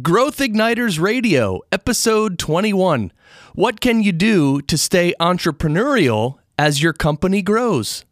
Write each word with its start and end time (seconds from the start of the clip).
Growth 0.00 0.38
Igniters 0.38 0.98
Radio, 0.98 1.60
Episode 1.70 2.38
21. 2.38 3.12
What 3.54 3.82
can 3.82 4.02
you 4.02 4.10
do 4.10 4.62
to 4.62 4.78
stay 4.78 5.12
entrepreneurial 5.20 6.38
as 6.58 6.82
your 6.82 6.94
company 6.94 7.42
grows? 7.42 8.06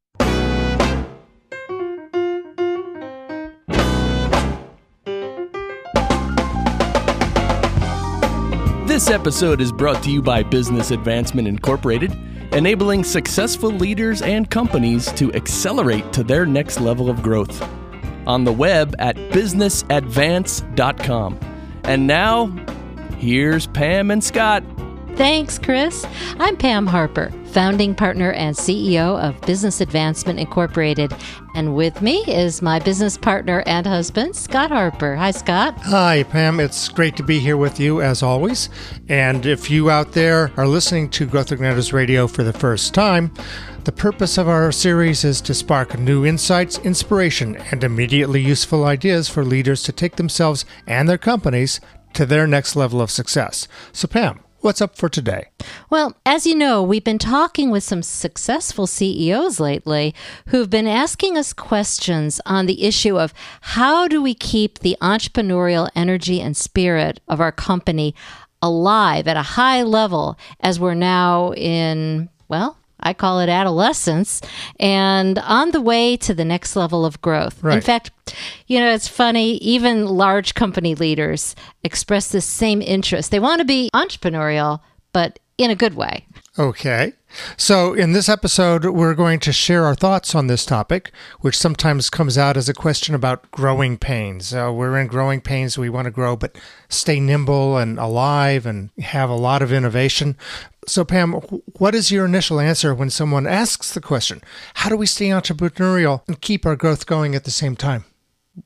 This 8.87 9.09
episode 9.09 9.63
is 9.63 9.73
brought 9.73 10.03
to 10.03 10.11
you 10.11 10.21
by 10.21 10.43
Business 10.43 10.91
Advancement 10.91 11.49
Incorporated, 11.49 12.15
enabling 12.53 13.05
successful 13.05 13.71
leaders 13.71 14.21
and 14.21 14.51
companies 14.51 15.11
to 15.13 15.33
accelerate 15.33 16.13
to 16.13 16.23
their 16.23 16.45
next 16.45 16.79
level 16.79 17.09
of 17.09 17.23
growth. 17.23 17.67
On 18.27 18.45
the 18.45 18.53
web 18.53 18.95
at 18.99 19.17
businessadvance.com. 19.17 21.41
And 21.91 22.07
now, 22.07 22.47
here's 23.19 23.67
Pam 23.67 24.13
and 24.13 24.23
Scott. 24.23 24.63
Thanks, 25.17 25.59
Chris. 25.59 26.07
I'm 26.39 26.57
Pam 26.57 26.87
Harper, 26.87 27.33
founding 27.47 27.97
partner 27.97 28.31
and 28.31 28.55
CEO 28.55 29.21
of 29.21 29.41
Business 29.41 29.81
Advancement 29.81 30.39
Incorporated. 30.39 31.13
And 31.57 31.75
with 31.75 32.01
me 32.01 32.19
is 32.29 32.63
my 32.63 32.79
business 32.79 33.19
partner 33.19 33.65
and 33.67 33.89
husband, 33.89 34.37
Scott 34.37 34.71
Harper. 34.71 35.17
Hi, 35.17 35.33
Scott. 35.33 35.79
Hi, 35.79 36.23
Pam. 36.23 36.61
It's 36.61 36.89
great 36.89 37.17
to 37.17 37.25
be 37.25 37.41
here 37.41 37.57
with 37.57 37.81
you 37.81 38.01
as 38.01 38.23
always. 38.23 38.69
And 39.09 39.45
if 39.45 39.69
you 39.69 39.91
out 39.91 40.13
there 40.13 40.53
are 40.57 40.69
listening 40.69 41.11
to 41.11 41.27
Growth 41.27 41.49
Igniters 41.49 41.93
Radio 41.93 42.29
for 42.29 42.45
the 42.45 42.53
first 42.53 42.95
time, 42.95 43.33
the 43.85 43.93
purpose 43.93 44.37
of 44.37 44.49
our 44.49 44.73
series 44.73 45.25
is 45.25 45.41
to 45.41 45.55
spark 45.55 45.99
new 45.99 46.27
insights, 46.27 46.79
inspiration, 46.79 47.57
and 47.71 47.83
immediately 47.83 48.41
useful 48.41 48.85
ideas 48.85 49.29
for 49.29 49.45
leaders 49.45 49.83
to 49.85 49.93
take 49.93 50.17
themselves 50.17 50.65
and 50.87 51.09
their 51.09 51.19
companies 51.19 51.81
to 52.15 52.27
their 52.27 52.47
next 52.47 52.77
level 52.77 53.01
of 53.01 53.11
success. 53.11 53.69
So, 53.93 54.09
Pam, 54.09 54.41
What's 54.63 54.83
up 54.83 54.95
for 54.95 55.09
today? 55.09 55.47
Well, 55.89 56.15
as 56.27 56.47
you 56.47 56.55
know, 56.55 56.83
we've 56.83 57.03
been 57.03 57.17
talking 57.19 57.71
with 57.71 57.83
some 57.83 58.03
successful 58.03 58.87
CEOs 58.87 59.59
lately 59.59 60.15
who've 60.49 60.69
been 60.69 60.87
asking 60.87 61.39
us 61.39 61.55
questions 61.55 62.43
on 62.45 62.67
the 62.67 62.85
issue 62.85 63.19
of 63.19 63.33
how 63.63 64.07
do 64.07 64.21
we 64.21 64.35
keep 64.35 64.81
the 64.81 64.99
entrepreneurial 65.01 65.89
energy 65.97 66.43
and 66.43 66.55
spirit 66.55 67.21
of 67.27 67.41
our 67.41 67.53
company 67.53 68.15
alive 68.61 69.27
at 69.27 69.39
a 69.39 69.43
high 69.43 69.83
level 69.83 70.39
as 70.61 70.79
we're 70.79 70.93
now 70.93 71.55
in, 71.55 72.29
well, 72.47 72.77
I 73.03 73.13
call 73.15 73.41
it 73.41 73.49
adolescence, 73.49 74.41
and 74.79 75.39
on 75.41 75.71
the 75.71 75.81
way 75.81 76.17
to 76.19 76.35
the 76.35 76.45
next 76.45 76.77
level 76.77 77.05
of 77.05 77.21
growth. 77.21 77.63
Right. 77.63 77.77
In 77.77 77.81
fact, 77.81 78.11
you 78.67 78.79
know, 78.81 78.93
it's 78.93 79.09
funny, 79.09 79.55
even 79.57 80.07
large 80.07 80.55
company 80.55 80.95
leaders 80.95 81.55
express 81.83 82.29
the 82.29 82.41
same 82.41 82.83
interest. 82.83 83.31
They 83.31 83.41
want 83.41 83.61
to 83.61 83.65
be 83.65 83.91
entrepreneurial, 83.95 84.81
but 85.13 85.39
in 85.59 85.71
a 85.71 85.75
good 85.75 85.95
way. 85.95 86.27
Okay. 86.61 87.15
So, 87.57 87.95
in 87.95 88.13
this 88.13 88.29
episode, 88.29 88.85
we're 88.85 89.15
going 89.15 89.41
to 89.41 89.51
share 89.51 89.87
our 89.87 89.95
thoughts 89.95 90.35
on 90.35 90.47
this 90.47 90.67
topic, 90.67 91.11
which 91.41 91.57
sometimes 91.57 92.11
comes 92.11 92.37
out 92.37 92.55
as 92.55 92.69
a 92.69 92.75
question 92.75 93.15
about 93.15 93.51
growing 93.51 93.97
pains. 93.97 94.53
Uh, 94.53 94.71
we're 94.71 94.99
in 94.99 95.07
growing 95.07 95.41
pains, 95.41 95.79
we 95.79 95.89
want 95.89 96.05
to 96.05 96.11
grow, 96.11 96.37
but 96.37 96.59
stay 96.91 97.19
nimble 97.19 97.79
and 97.79 97.99
alive 97.99 98.67
and 98.67 98.91
have 98.99 99.31
a 99.31 99.37
lot 99.37 99.63
of 99.63 99.73
innovation. 99.73 100.37
So, 100.87 101.03
Pam, 101.03 101.33
what 101.79 101.95
is 101.95 102.13
your 102.13 102.27
initial 102.27 102.61
answer 102.61 102.95
when 102.95 103.09
someone 103.09 103.47
asks 103.47 103.95
the 103.95 104.03
question, 104.03 104.43
How 104.75 104.91
do 104.91 104.99
we 104.99 105.07
stay 105.07 105.29
entrepreneurial 105.29 106.21
and 106.29 106.43
keep 106.43 106.67
our 106.67 106.77
growth 106.77 107.07
going 107.07 107.35
at 107.35 107.45
the 107.45 107.51
same 107.51 107.75
time? 107.75 108.05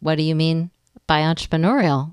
What 0.01 0.17
do 0.17 0.25
you 0.25 0.35
mean 0.35 0.71
by 1.07 1.21
entrepreneurial? 1.21 2.11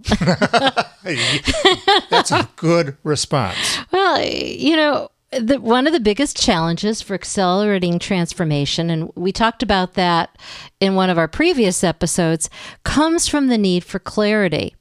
That's 2.12 2.30
a 2.30 2.48
good 2.56 2.98
response. 3.04 3.80
well, 3.92 4.24
you 4.24 4.76
know, 4.76 5.10
the, 5.32 5.60
one 5.60 5.88
of 5.88 5.94
the 5.94 6.00
biggest 6.00 6.38
challenges 6.38 7.02
for 7.02 7.14
accelerating 7.14 8.00
transformation, 8.00 8.90
and 8.90 9.12
we 9.16 9.32
talked 9.32 9.64
about 9.64 9.94
that 9.94 10.38
in 10.80 10.96
one 10.96 11.10
of 11.10 11.18
our 11.18 11.28
previous 11.28 11.84
episodes, 11.84 12.50
comes 12.84 13.28
from 13.28 13.48
the 13.48 13.58
need 13.58 13.84
for 13.84 14.00
clarity. 14.00 14.76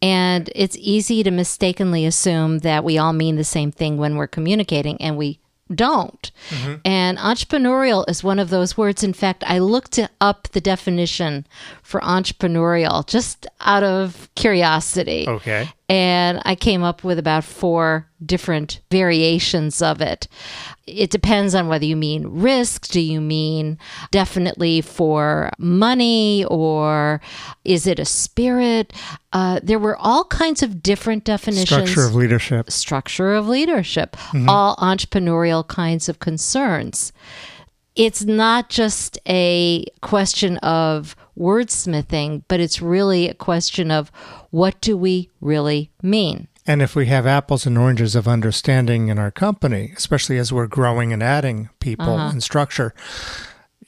And 0.00 0.50
it's 0.56 0.76
easy 0.80 1.22
to 1.22 1.30
mistakenly 1.30 2.04
assume 2.04 2.58
that 2.60 2.82
we 2.82 2.98
all 2.98 3.12
mean 3.12 3.36
the 3.36 3.44
same 3.44 3.70
thing 3.70 3.98
when 3.98 4.16
we're 4.16 4.26
communicating, 4.26 5.00
and 5.00 5.16
we 5.16 5.38
don't. 5.72 6.32
Mm-hmm. 6.50 6.74
And 6.84 7.18
entrepreneurial 7.18 8.04
is 8.08 8.24
one 8.24 8.38
of 8.38 8.50
those 8.50 8.76
words. 8.76 9.02
In 9.04 9.12
fact, 9.12 9.44
I 9.46 9.58
looked 9.58 10.00
up 10.20 10.48
the 10.48 10.60
definition 10.60 11.46
for 11.82 12.00
entrepreneurial 12.00 13.06
just 13.06 13.46
out 13.60 13.82
of 13.82 14.28
curiosity. 14.34 15.26
Okay. 15.28 15.68
And 15.88 16.40
I 16.44 16.54
came 16.54 16.82
up 16.82 17.04
with 17.04 17.18
about 17.18 17.44
four 17.44 18.08
different 18.24 18.80
variations 18.90 19.82
of 19.82 20.00
it. 20.00 20.26
It 20.86 21.10
depends 21.10 21.54
on 21.54 21.68
whether 21.68 21.84
you 21.84 21.96
mean 21.96 22.26
risk, 22.28 22.88
do 22.88 23.00
you 23.00 23.20
mean 23.20 23.78
definitely 24.10 24.80
for 24.80 25.50
money, 25.58 26.44
or 26.46 27.20
is 27.64 27.86
it 27.86 27.98
a 27.98 28.04
spirit? 28.04 28.92
Uh, 29.32 29.60
there 29.62 29.78
were 29.78 29.96
all 29.96 30.24
kinds 30.24 30.62
of 30.62 30.82
different 30.82 31.24
definitions. 31.24 31.68
Structure 31.68 32.06
of 32.06 32.14
leadership. 32.14 32.70
Structure 32.70 33.34
of 33.34 33.48
leadership, 33.48 34.16
mm-hmm. 34.16 34.48
all 34.48 34.76
entrepreneurial 34.76 35.66
kinds 35.66 36.08
of 36.08 36.20
concerns. 36.20 37.12
It's 37.94 38.24
not 38.24 38.70
just 38.70 39.18
a 39.28 39.84
question 40.00 40.56
of 40.58 41.14
wordsmithing, 41.38 42.42
but 42.48 42.60
it's 42.60 42.80
really 42.80 43.28
a 43.28 43.34
question 43.34 43.90
of 43.90 44.10
what 44.50 44.80
do 44.80 44.96
we 44.96 45.30
really 45.40 45.90
mean? 46.02 46.48
And 46.66 46.80
if 46.80 46.94
we 46.94 47.06
have 47.06 47.26
apples 47.26 47.66
and 47.66 47.76
oranges 47.76 48.14
of 48.14 48.28
understanding 48.28 49.08
in 49.08 49.18
our 49.18 49.30
company, 49.30 49.92
especially 49.96 50.38
as 50.38 50.52
we're 50.52 50.68
growing 50.68 51.12
and 51.12 51.22
adding 51.22 51.70
people 51.80 52.14
uh-huh. 52.14 52.30
and 52.32 52.42
structure, 52.42 52.94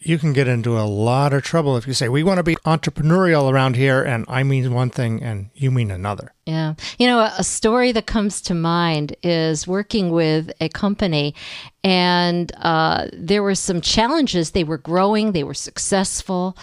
you 0.00 0.18
can 0.18 0.32
get 0.32 0.48
into 0.48 0.78
a 0.78 0.82
lot 0.82 1.32
of 1.32 1.42
trouble 1.42 1.76
if 1.76 1.86
you 1.86 1.94
say, 1.94 2.08
we 2.08 2.22
want 2.22 2.38
to 2.38 2.42
be 2.42 2.56
entrepreneurial 2.66 3.50
around 3.50 3.76
here, 3.76 4.02
and 4.02 4.24
I 4.28 4.42
mean 4.42 4.72
one 4.74 4.90
thing 4.90 5.22
and 5.22 5.50
you 5.54 5.70
mean 5.70 5.90
another. 5.90 6.34
Yeah. 6.46 6.74
You 6.98 7.06
know, 7.06 7.20
a 7.20 7.42
story 7.42 7.92
that 7.92 8.06
comes 8.06 8.42
to 8.42 8.54
mind 8.54 9.16
is 9.22 9.66
working 9.66 10.10
with 10.10 10.52
a 10.60 10.68
company, 10.68 11.34
and 11.82 12.52
uh, 12.58 13.06
there 13.14 13.42
were 13.42 13.54
some 13.54 13.80
challenges. 13.80 14.50
They 14.50 14.64
were 14.64 14.76
growing, 14.76 15.32
they 15.32 15.44
were 15.44 15.54
successful, 15.54 16.56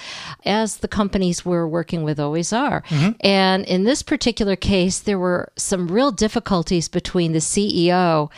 as 0.45 0.77
the 0.77 0.87
companies 0.87 1.43
we're 1.43 1.67
working 1.67 2.03
with 2.03 2.19
always 2.19 2.53
are. 2.53 2.83
Mm-hmm. 2.89 3.11
And 3.21 3.65
in 3.65 3.83
this 3.83 4.03
particular 4.03 4.55
case, 4.55 4.99
there 4.99 5.19
were 5.19 5.51
some 5.55 5.87
real 5.87 6.11
difficulties 6.11 6.87
between 6.87 7.31
the 7.31 7.39
CEO 7.39 8.29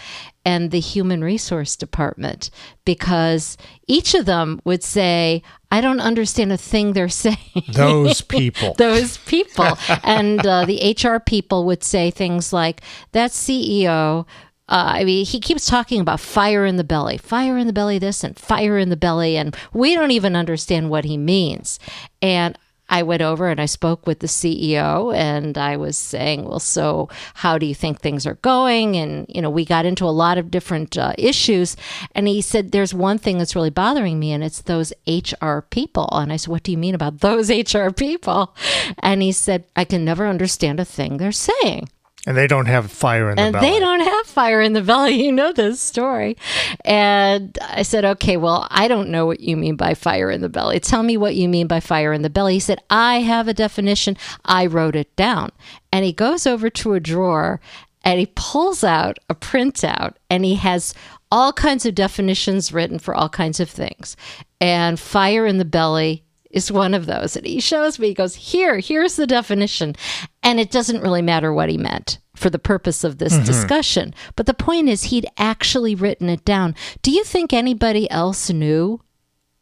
and 0.46 0.72
the 0.72 0.80
human 0.80 1.24
resource 1.24 1.76
department 1.76 2.50
because 2.86 3.58
each 3.88 4.14
of 4.14 4.26
them 4.26 4.62
would 4.64 4.84
say, 4.84 5.42
I 5.73 5.81
don't 5.81 6.01
understand 6.01 6.51
a 6.51 6.57
thing 6.57 6.94
they're 6.94 7.09
saying. 7.25 7.63
Those 7.69 8.22
people. 8.22 8.73
Those 8.78 9.17
people. 9.17 9.75
and 10.03 10.45
uh, 10.45 10.66
the 10.66 10.95
HR 10.95 11.17
people 11.17 11.66
would 11.66 11.84
say 11.84 12.11
things 12.11 12.53
like, 12.53 12.81
that 13.13 13.31
CEO. 13.31 14.28
Uh, 14.69 14.94
I 15.00 15.03
mean, 15.03 15.25
he 15.25 15.39
keeps 15.39 15.66
talking 15.66 16.00
about 16.00 16.19
fire 16.19 16.63
in 16.67 16.78
the 16.78 16.84
belly, 16.84 17.17
fire 17.17 17.57
in 17.57 17.66
the 17.66 17.73
belly, 17.73 17.97
this 17.97 18.23
and 18.23 18.38
fire 18.38 18.78
in 18.78 18.89
the 18.89 18.95
belly, 18.95 19.35
and 19.35 19.57
we 19.73 19.95
don't 19.95 20.11
even 20.11 20.35
understand 20.35 20.91
what 20.91 21.06
he 21.06 21.17
means. 21.17 21.79
And 22.22 22.55
I 22.90 23.04
went 23.04 23.22
over 23.22 23.48
and 23.48 23.60
I 23.60 23.66
spoke 23.66 24.06
with 24.06 24.20
the 24.20 24.28
CEO 24.28 25.16
and 25.16 25.58
I 25.58 25.78
was 25.78 25.98
saying, 25.98 26.46
well, 26.46 26.60
so 26.60 27.10
how 27.34 27.58
do 27.58 27.66
you 27.66 27.74
think 27.74 28.00
things 28.00 28.28
are 28.28 28.36
going? 28.36 28.96
And, 28.96 29.26
you 29.30 29.42
know, 29.42 29.50
we 29.50 29.66
got 29.66 29.86
into 29.86 30.06
a 30.06 30.12
lot 30.12 30.38
of 30.38 30.52
different 30.52 30.98
uh, 30.98 31.14
issues. 31.18 31.76
And 32.14 32.28
he 32.28 32.42
said, 32.42 32.72
there's 32.72 32.94
one 32.94 33.18
thing 33.18 33.38
that's 33.38 33.56
really 33.56 33.70
bothering 33.70 34.20
me, 34.20 34.32
and 34.32 34.44
it's 34.44 34.62
those 34.62 34.94
HR 35.08 35.60
people. 35.70 36.10
And 36.12 36.32
I 36.32 36.36
said, 36.36 36.52
what 36.52 36.64
do 36.64 36.72
you 36.72 36.78
mean 36.78 36.96
about 36.96 37.20
those 37.20 37.50
HR 37.50 37.90
people? 37.90 38.56
And 39.00 39.22
he 39.22 39.32
said, 39.32 39.66
I 39.76 39.86
can 39.86 40.06
never 40.06 40.28
understand 40.28 40.80
a 40.80 40.86
thing 40.86 41.18
they're 41.18 41.32
saying. 41.32 41.90
And 42.25 42.37
they 42.37 42.47
don't 42.47 42.67
have 42.67 42.90
fire 42.90 43.29
in 43.29 43.35
the 43.35 43.41
and 43.41 43.53
belly. 43.53 43.70
they 43.70 43.79
don't 43.79 43.99
have 43.99 44.25
fire 44.28 44.61
in 44.61 44.73
the 44.73 44.81
belly. 44.81 45.14
You 45.23 45.31
know 45.31 45.53
this 45.53 45.79
story. 45.79 46.37
And 46.84 47.58
I 47.61 47.84
said, 47.84 48.03
okay, 48.03 48.35
well, 48.37 48.67
I 48.70 48.87
don't 48.87 49.09
know 49.09 49.25
what 49.25 49.40
you 49.40 49.55
mean 49.55 49.75
by 49.75 49.93
fire 49.93 50.29
in 50.29 50.41
the 50.41 50.49
belly. 50.49 50.79
Tell 50.79 51.03
me 51.03 51.17
what 51.17 51.35
you 51.35 51.47
mean 51.47 51.67
by 51.67 51.79
fire 51.79 52.11
in 52.14 52.22
the 52.23 52.29
belly. 52.29 52.55
He 52.55 52.59
said, 52.59 52.79
I 52.90 53.22
have 53.22 53.47
a 53.47 53.53
definition. 53.53 54.17
I 54.43 54.66
wrote 54.66 54.96
it 54.96 55.16
down. 55.16 55.52
And 55.91 56.03
he 56.03 56.11
goes 56.14 56.46
over 56.46 56.70
to 56.70 56.93
a 56.93 56.99
drawer 56.99 57.61
and 58.03 58.20
he 58.20 58.31
pulls 58.35 58.84
out 58.84 59.17
a 59.29 59.35
printout 59.35 60.16
and 60.29 60.43
he 60.43 60.55
has 60.55 60.93
all 61.31 61.53
kinds 61.53 61.85
of 61.85 61.96
definitions 61.96 62.73
written 62.73 62.99
for 62.99 63.16
all 63.16 63.29
kinds 63.29 63.59
of 63.59 63.69
things. 63.69 64.16
And 64.59 64.99
fire 64.99 65.46
in 65.46 65.58
the 65.58 65.66
belly 65.66 66.23
is 66.53 66.72
one 66.72 66.94
of 66.94 67.08
those. 67.08 67.35
And 67.35 67.46
he 67.46 67.59
shows 67.59 68.00
me, 68.00 68.08
he 68.09 68.14
goes, 68.14 68.35
Here, 68.35 68.79
here's 68.79 69.17
the 69.17 69.28
definition. 69.28 69.96
And 70.41 70.59
it 70.59 70.72
doesn't 70.72 71.02
really 71.02 71.22
matter 71.22 71.52
what 71.52 71.70
he 71.70 71.78
meant 71.78 72.20
for 72.35 72.50
the 72.50 72.59
purpose 72.59 73.03
of 73.03 73.17
this 73.17 73.34
mm-hmm. 73.34 73.46
discussion. 73.46 74.14
But 74.35 74.46
the 74.46 74.53
point 74.53 74.88
is, 74.88 75.05
he'd 75.05 75.28
actually 75.38 75.96
written 75.96 76.29
it 76.29 76.46
down. 76.46 76.76
Do 77.02 77.11
you 77.11 77.23
think 77.23 77.52
anybody 77.52 78.09
else 78.09 78.50
knew 78.50 79.02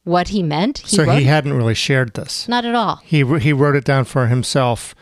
what 0.04 0.30
he 0.30 0.44
meant? 0.44 0.80
He 0.80 0.98
so 0.98 1.10
he 1.10 1.24
hadn't 1.24 1.54
really 1.54 1.76
shared 1.76 2.14
this. 2.14 2.48
Not 2.48 2.66
at 2.66 2.76
all. 2.76 2.98
He, 3.04 3.26
he 3.40 3.54
wrote 3.54 3.76
it 3.76 3.86
down 3.86 4.06
for 4.06 4.28
himself 4.28 4.94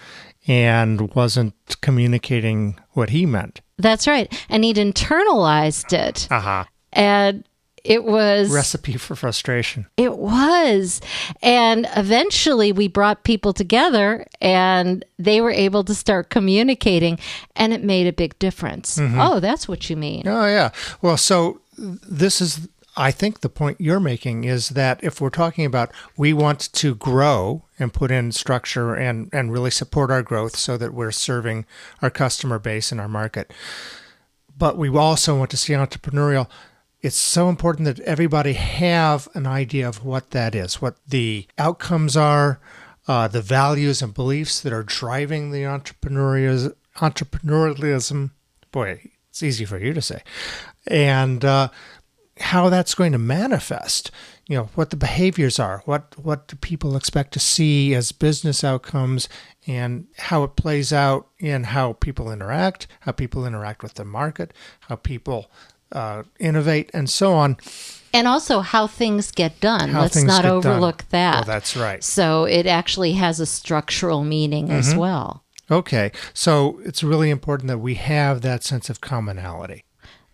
and 0.48 1.14
wasn't 1.14 1.54
communicating 1.82 2.80
what 2.92 3.10
he 3.10 3.26
meant. 3.26 3.62
That's 3.78 4.08
right. 4.08 4.32
And 4.50 4.64
he'd 4.64 4.78
internalized 4.78 5.94
it. 5.94 6.28
Uh 6.30 6.40
huh. 6.40 6.64
And 6.92 7.48
it 7.84 8.04
was 8.04 8.52
Recipe 8.52 8.98
for 8.98 9.16
frustration. 9.16 9.88
It 9.98 10.18
was. 10.18 11.02
And 11.42 11.88
eventually 11.96 12.72
we 12.72 12.88
brought 12.88 13.24
people 13.24 13.54
together 13.54 14.26
and 14.42 15.06
they 15.18 15.42
were 15.42 15.52
able 15.52 15.84
to 15.86 15.96
start 15.96 16.30
communicating 16.30 17.20
and 17.56 17.74
it 17.74 17.84
made 17.84 18.08
a 18.08 18.14
big 18.14 18.38
difference. 18.40 18.98
Mm-hmm. 18.98 19.20
Oh, 19.20 19.40
that's 19.40 19.68
what 19.68 19.90
you 19.90 19.96
mean. 19.96 20.24
Oh, 20.28 20.46
yeah. 20.46 20.72
Well, 21.02 21.18
so 21.18 21.62
this 21.78 22.42
is, 22.42 22.68
I 22.98 23.12
think, 23.12 23.42
the 23.42 23.50
point 23.50 23.80
you're 23.80 24.00
making 24.00 24.44
is 24.44 24.70
that 24.70 25.04
if 25.04 25.22
we're 25.22 25.30
talking 25.30 25.66
about 25.66 25.92
we 26.18 26.34
want 26.34 26.60
to 26.74 26.96
grow 26.96 27.64
and 27.78 27.94
put 27.94 28.12
in 28.12 28.32
structure 28.32 28.94
and, 28.94 29.30
and 29.32 29.52
really 29.52 29.72
support 29.72 30.12
our 30.12 30.22
growth 30.22 30.56
so 30.56 30.78
that 30.78 30.94
we're 30.94 31.12
serving 31.12 31.66
our 32.02 32.10
customer 32.10 32.60
base 32.60 32.92
and 32.92 33.00
our 33.00 33.08
market, 33.08 33.54
but 34.58 34.78
we 34.78 34.90
also 34.90 35.38
want 35.38 35.50
to 35.52 35.58
see 35.58 35.74
entrepreneurial. 35.74 36.48
It's 37.02 37.16
so 37.16 37.48
important 37.48 37.86
that 37.86 38.02
everybody 38.02 38.54
have 38.54 39.30
an 39.34 39.48
idea 39.48 39.88
of 39.88 40.04
what 40.04 40.32
that 40.32 40.54
is, 40.54 40.82
what 40.82 40.98
the 41.08 41.48
outcomes 41.58 42.18
are, 42.18 42.60
uh, 43.08 43.28
the 43.30 43.42
values 43.42 44.02
and 44.02 44.14
beliefs 44.14 44.60
that 44.60 44.74
are 44.74 44.84
driving 44.84 45.52
the 45.52 45.64
entrepreneurial 45.64 46.74
entrepreneurialism. 46.98 48.32
Boy, 48.72 49.00
it's 49.30 49.42
easy 49.42 49.64
for 49.64 49.78
you 49.78 49.94
to 49.94 50.02
say, 50.02 50.22
and 50.88 51.46
uh, 51.46 51.70
how 52.40 52.68
that's 52.68 52.96
going 52.96 53.14
to 53.14 53.18
manifest. 53.18 54.12
You 54.48 54.58
know 54.58 54.70
what 54.76 54.90
the 54.90 54.98
behaviors 54.98 55.58
are, 55.58 55.82
what 55.86 56.16
what 56.22 56.48
do 56.48 56.58
people 56.58 56.98
expect 56.98 57.32
to 57.34 57.40
see 57.40 57.96
as 57.96 58.12
business 58.12 58.64
outcomes, 58.64 59.30
and 59.66 60.08
how 60.18 60.44
it 60.44 60.58
plays 60.58 60.92
out 60.92 61.30
in 61.40 61.64
how 61.64 61.94
people 61.94 62.30
interact, 62.30 62.88
how 63.02 63.14
people 63.14 63.46
interact 63.46 63.84
with 63.84 63.94
the 63.94 64.06
market, 64.06 64.54
how 64.82 64.98
people 64.98 65.50
uh, 65.92 66.24
innovate, 66.40 66.90
and 66.94 67.10
so 67.10 67.34
on. 67.34 67.58
And 68.14 68.28
also 68.28 68.62
how 68.62 68.88
things 68.88 69.32
get 69.32 69.60
done. 69.60 69.90
How 69.90 70.02
Let's 70.02 70.24
not 70.24 70.42
get 70.44 70.50
done. 70.50 70.58
overlook 70.58 71.06
that. 71.10 71.34
Well, 71.36 71.44
that's 71.44 71.78
right. 71.78 72.04
So 72.04 72.46
it 72.46 72.66
actually 72.66 73.14
has 73.14 73.40
a 73.40 73.46
structural 73.46 74.24
meaning 74.24 74.72
as 74.72 74.90
Mm-hmm. 74.90 75.00
well. 75.00 75.44
Okay, 75.72 76.12
so 76.34 76.80
it's 76.84 77.04
really 77.04 77.30
important 77.30 77.68
that 77.68 77.78
we 77.78 77.94
have 77.96 78.42
that 78.42 78.64
sense 78.64 78.90
of 78.90 79.02
commonality. 79.02 79.84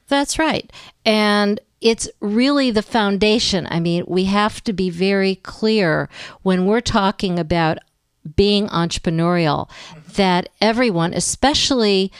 That's 0.07 0.40
right. 0.40 0.72
And 1.06 1.60
it's 1.81 2.07
really 2.22 2.72
the 2.72 2.81
foundation. 2.81 3.68
I 3.69 3.81
mean, 3.81 4.06
we 4.07 4.24
have 4.25 4.63
to 4.63 4.72
be 4.72 4.90
very 4.90 5.36
clear 5.36 6.07
when 6.44 6.66
we're 6.66 6.80
talking 6.80 7.38
about 7.38 7.80
being 8.38 8.68
entrepreneurial 8.69 9.69
that 10.13 10.48
everyone, 10.62 11.13
especially 11.13 12.12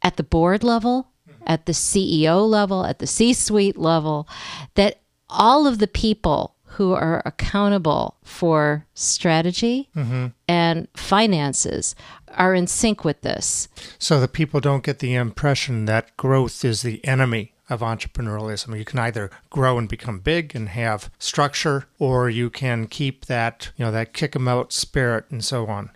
at 0.00 0.16
the 0.16 0.22
board 0.22 0.64
level, 0.64 1.08
at 1.46 1.66
the 1.66 1.72
CEO 1.72 2.48
level, 2.48 2.84
at 2.84 2.98
the 2.98 3.06
C 3.06 3.32
suite 3.32 3.76
level, 3.76 4.28
that 4.74 5.00
all 5.28 5.66
of 5.66 5.78
the 5.78 5.88
people 5.88 6.54
who 6.64 6.92
are 6.92 7.22
accountable 7.24 8.16
for 8.24 8.84
strategy 8.94 9.88
mm-hmm. 9.94 10.26
and 10.48 10.88
finances 10.94 11.94
are 12.28 12.52
in 12.54 12.66
sync 12.66 13.04
with 13.04 13.20
this. 13.20 13.68
So 13.98 14.20
that 14.20 14.32
people 14.32 14.60
don't 14.60 14.82
get 14.82 14.98
the 14.98 15.14
impression 15.14 15.84
that 15.84 16.16
growth 16.16 16.64
is 16.64 16.82
the 16.82 17.04
enemy 17.04 17.52
of 17.70 17.80
entrepreneurialism. 17.80 18.76
You 18.76 18.84
can 18.84 18.98
either 18.98 19.30
grow 19.50 19.78
and 19.78 19.88
become 19.88 20.18
big 20.18 20.54
and 20.54 20.68
have 20.70 21.10
structure, 21.18 21.86
or 21.98 22.28
you 22.28 22.50
can 22.50 22.86
keep 22.86 23.26
that, 23.26 23.70
you 23.76 23.84
know, 23.84 23.92
that 23.92 24.12
kick 24.12 24.36
'em 24.36 24.48
out 24.48 24.72
spirit 24.72 25.26
and 25.30 25.44
so 25.44 25.66
on. 25.66 25.90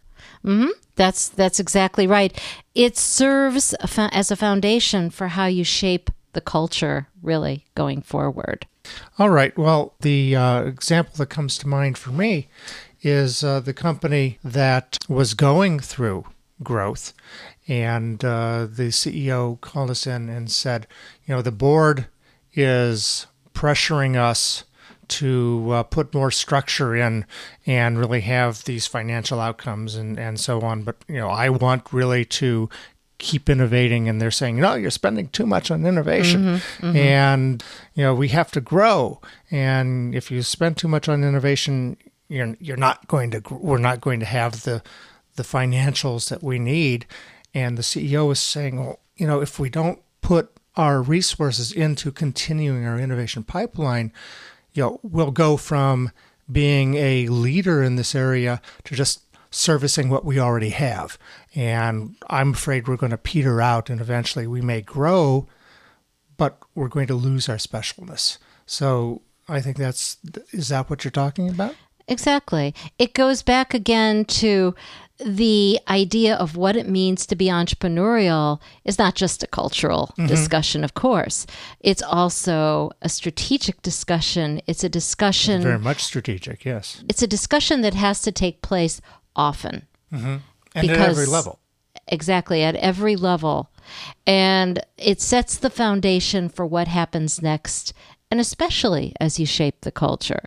That's 0.97 1.29
that's 1.29 1.61
exactly 1.61 2.07
right. 2.07 2.39
It 2.75 2.97
serves 2.97 3.75
as 3.97 4.31
a 4.31 4.37
foundation 4.37 5.11
for 5.11 5.29
how 5.29 5.47
you 5.47 5.65
shape 5.65 6.11
the 6.33 6.41
culture 6.41 7.09
really 7.23 7.67
going 7.75 8.03
forward. 8.03 8.67
All 9.19 9.31
right. 9.31 9.57
Well, 9.57 9.95
the 10.01 10.35
uh, 10.35 10.63
example 10.63 11.15
that 11.17 11.27
comes 11.27 11.59
to 11.59 11.69
mind 11.69 11.99
for 11.99 12.11
me 12.11 12.49
is 13.03 13.45
uh, 13.45 13.61
the 13.61 13.75
company 13.75 14.39
that 14.43 14.99
was 15.09 15.35
going 15.35 15.79
through 15.79 16.25
growth. 16.63 17.13
And 17.67 18.25
uh, 18.25 18.67
the 18.71 18.89
CEO 18.89 19.61
called 19.61 19.91
us 19.91 20.07
in 20.07 20.29
and 20.29 20.51
said, 20.51 20.87
you 21.27 21.35
know, 21.35 21.43
the 21.43 21.53
board 21.53 22.07
is 22.55 23.27
pressuring 23.55 24.17
us 24.17 24.65
to 25.09 25.71
uh, 25.71 25.83
put 25.83 26.15
more 26.15 26.31
structure 26.31 26.95
in 26.95 27.25
and 27.67 27.99
really 27.99 28.21
have 28.21 28.65
these 28.65 28.87
financial 28.87 29.41
outcomes 29.41 29.95
and, 29.95 30.19
and 30.19 30.39
so 30.39 30.61
on. 30.61 30.83
But, 30.83 30.97
you 31.09 31.17
know, 31.17 31.29
I 31.29 31.49
want 31.49 31.93
really 31.93 32.25
to 32.27 32.69
keep 33.19 33.51
innovating 33.51 34.09
and 34.09 34.21
they're 34.21 34.31
saying 34.31 34.61
no 34.61 34.75
you're 34.75 34.91
spending 34.93 35.29
too 35.29 35.45
much 35.45 35.71
on 35.71 35.85
innovation. 35.85 36.61
And 36.97 37.65
you 37.95 38.05
know 38.05 38.15
we 38.15 38.29
have 38.29 38.53
to 38.53 38.61
grow. 38.61 39.21
And 39.51 40.15
if 40.15 40.31
you 40.31 40.43
spend 40.43 40.77
too 40.77 40.89
much 40.89 41.09
on 41.09 41.25
innovation 41.25 41.97
you're 42.29 42.57
you're 42.61 42.77
not 42.77 43.09
going 43.09 43.33
to 43.33 43.43
we're 43.51 43.79
not 43.79 44.01
going 44.01 44.21
to 44.21 44.27
have 44.27 44.63
the 44.63 44.83
the 45.35 45.43
financials 45.43 46.29
that 46.29 46.43
we 46.43 46.59
need. 46.59 47.07
And 47.55 47.77
the 47.77 47.83
CEO 47.83 48.31
is 48.31 48.39
saying 48.39 48.79
well 48.79 49.01
you 49.17 49.27
know 49.27 49.41
if 49.41 49.59
we 49.59 49.69
don't 49.69 50.01
put 50.21 50.53
our 50.77 51.03
resources 51.03 51.73
into 51.73 52.13
continuing 52.13 52.87
our 52.87 53.01
innovation 53.01 53.43
pipeline 53.43 54.13
you 54.79 54.85
know 54.85 55.01
we'll 55.03 55.33
go 55.33 55.57
from 55.57 56.13
being 56.51 56.95
a 56.95 57.27
leader 57.27 57.83
in 57.83 57.97
this 57.97 58.15
area 58.15 58.63
to 58.85 58.95
just 58.95 59.23
servicing 59.51 60.09
what 60.09 60.25
we 60.25 60.39
already 60.39 60.69
have. 60.71 61.19
And 61.53 62.15
I'm 62.31 62.53
afraid 62.53 62.87
we're 62.87 62.97
going 62.97 63.11
to 63.11 63.19
peter 63.19 63.61
out 63.61 63.91
and 63.91 64.01
eventually 64.01 64.47
we 64.47 64.61
may 64.61 64.81
grow, 64.81 65.49
but 66.37 66.59
we're 66.77 66.89
going 66.89 67.09
to 67.09 67.15
lose 67.15 67.49
our 67.49 67.57
specialness. 67.57 68.39
So 68.67 69.23
I 69.49 69.61
think 69.61 69.79
that's, 69.79 70.19
is 70.53 70.69
that 70.69 70.89
what 70.89 71.03
you're 71.03 71.11
talking 71.11 71.49
about? 71.49 71.75
Exactly. 72.07 72.73
It 73.01 73.15
goes 73.15 73.43
back 73.43 73.75
again 73.75 74.27
to 74.27 74.77
the 75.25 75.81
idea 75.89 76.37
of 76.37 76.57
what 76.57 76.77
it 76.77 76.89
means 76.89 77.27
to 77.27 77.37
be 77.37 77.47
entrepreneurial 77.47 78.61
is 78.85 78.99
not 78.99 79.15
just 79.15 79.43
a 79.43 79.47
cultural 79.47 80.11
mm-hmm. 80.13 80.27
discussion, 80.27 80.85
of 80.85 80.95
course. 80.95 81.47
It's 81.81 82.03
also 82.03 82.93
a 83.03 83.09
strategic 83.09 83.83
discussion. 83.83 84.61
It's 84.67 84.85
a 84.85 84.89
discussion 84.89 85.63
Very 85.63 85.79
much 85.79 86.05
strategic, 86.05 86.65
yes. 86.65 87.03
it's 87.09 87.23
a 87.23 87.27
discussion 87.27 87.81
that 87.83 87.95
has 87.95 88.23
to 88.23 88.33
take 88.33 88.63
place 88.63 89.01
often. 89.35 89.87
Mm-hmm. 90.13 90.37
And 90.75 90.91
at 90.91 91.09
every 91.11 91.27
level. 91.27 91.59
Exactly, 92.07 92.63
at 92.63 92.77
every 92.77 93.17
level. 93.17 93.71
And 94.27 94.81
it 94.97 95.21
sets 95.21 95.57
the 95.57 95.71
foundation 95.71 96.49
for 96.49 96.65
what 96.67 96.89
happens 96.89 97.43
next, 97.43 97.93
and 98.31 98.41
especially 98.41 99.15
as 99.21 99.39
you 99.39 99.47
shape 99.47 99.81
the 99.81 99.91
culture. 99.91 100.45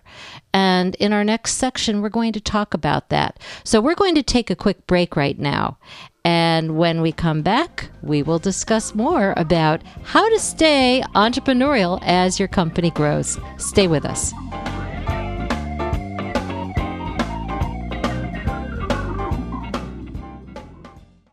And 0.54 0.96
in 0.96 1.14
our 1.14 1.24
next 1.24 1.56
section, 1.56 2.02
we're 2.02 2.10
going 2.10 2.34
to 2.34 2.42
talk 2.42 2.74
about 2.74 3.10
that. 3.10 3.40
So 3.64 3.82
we're 3.82 3.96
going 3.96 4.16
to 4.16 4.24
take 4.24 4.50
a 4.50 4.56
quick 4.56 4.86
break 4.88 5.16
right 5.16 5.38
now. 5.38 5.78
And 6.24 6.78
when 6.78 7.02
we 7.02 7.12
come 7.12 7.42
back, 7.42 7.90
we 8.04 8.22
will 8.22 8.38
discuss 8.38 8.94
more 8.94 9.34
about 9.38 9.82
how 10.04 10.30
to 10.30 10.40
stay 10.40 11.04
entrepreneurial 11.16 12.00
as 12.04 12.38
your 12.38 12.48
company 12.48 12.92
grows. 12.92 13.40
Stay 13.58 13.88
with 13.88 14.06
us. 14.06 14.32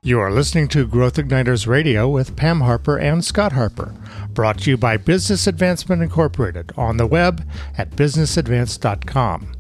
You 0.09 0.21
are 0.21 0.33
listening 0.33 0.69
to 0.69 0.87
Growth 0.87 1.17
Igniters 1.17 1.67
Radio 1.67 2.09
with 2.09 2.35
Pam 2.35 2.63
Harper 2.63 2.97
and 2.97 3.23
Scott 3.23 3.53
Harper, 3.53 3.95
brought 4.39 4.61
to 4.61 4.71
you 4.71 4.77
by 4.77 4.97
Business 4.97 5.49
Advancement 5.49 6.01
Incorporated 6.01 6.71
on 6.77 6.97
the 6.97 7.09
web 7.09 7.45
at 7.77 7.91
businessadvance.com. 7.97 9.53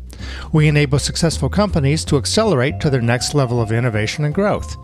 We 0.52 0.68
enable 0.68 1.00
successful 1.00 1.48
companies 1.48 2.04
to 2.04 2.16
accelerate 2.16 2.78
to 2.78 2.88
their 2.88 3.00
next 3.00 3.34
level 3.34 3.60
of 3.60 3.72
innovation 3.72 4.24
and 4.24 4.32
growth. 4.32 4.76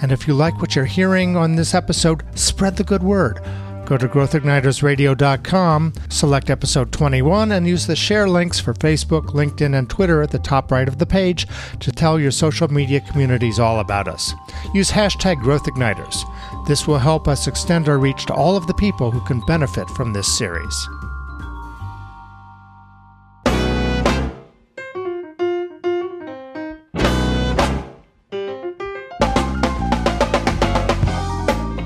And 0.00 0.12
if 0.12 0.28
you 0.28 0.34
like 0.34 0.60
what 0.60 0.76
you're 0.76 0.84
hearing 0.84 1.36
on 1.36 1.56
this 1.56 1.74
episode, 1.74 2.22
spread 2.38 2.76
the 2.76 2.84
good 2.84 3.02
word. 3.02 3.40
Go 3.84 3.96
to 3.98 4.06
growthignitersradio.com, 4.06 5.92
select 6.08 6.48
episode 6.48 6.92
21, 6.92 7.50
and 7.50 7.66
use 7.66 7.88
the 7.88 7.96
share 7.96 8.28
links 8.28 8.60
for 8.60 8.74
Facebook, 8.74 9.30
LinkedIn, 9.30 9.76
and 9.76 9.90
Twitter 9.90 10.22
at 10.22 10.30
the 10.30 10.38
top 10.38 10.70
right 10.70 10.86
of 10.86 10.98
the 10.98 11.06
page 11.06 11.48
to 11.80 11.90
tell 11.90 12.20
your 12.20 12.30
social 12.30 12.68
media 12.68 13.00
communities 13.00 13.58
all 13.58 13.80
about 13.80 14.06
us. 14.06 14.34
Use 14.72 14.92
hashtag 14.92 15.42
growthigniters. 15.42 16.22
This 16.66 16.86
will 16.86 16.98
help 16.98 17.26
us 17.26 17.48
extend 17.48 17.88
our 17.88 17.98
reach 17.98 18.26
to 18.26 18.34
all 18.34 18.56
of 18.56 18.66
the 18.66 18.74
people 18.74 19.10
who 19.10 19.20
can 19.22 19.40
benefit 19.46 19.88
from 19.90 20.12
this 20.12 20.38
series. 20.38 20.88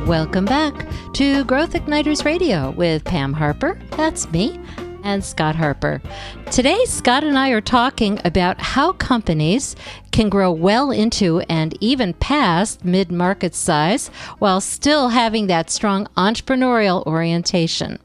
Welcome 0.07 0.45
back 0.45 0.75
to 1.15 1.45
Growth 1.47 1.73
Igniters 1.73 2.25
Radio 2.25 2.71
with 2.71 3.03
Pam 3.05 3.33
Harper. 3.33 3.79
That's 3.97 4.31
me. 4.31 4.61
And 5.07 5.25
Scott 5.25 5.55
Harper. 5.55 6.03
Today, 6.51 6.85
Scott 6.85 7.23
and 7.23 7.39
I 7.39 7.51
are 7.51 7.61
talking 7.61 8.21
about 8.25 8.61
how 8.61 8.93
companies 8.93 9.77
can 10.11 10.29
grow 10.29 10.51
well 10.51 10.91
into 10.91 11.41
and 11.49 11.79
even 11.81 12.13
past 12.15 12.85
mid 12.85 13.13
market 13.13 13.55
size 13.55 14.09
while 14.41 14.61
still 14.61 15.11
having 15.11 15.47
that 15.47 15.71
strong 15.71 16.07
entrepreneurial 16.17 17.07
orientation. 17.07 18.01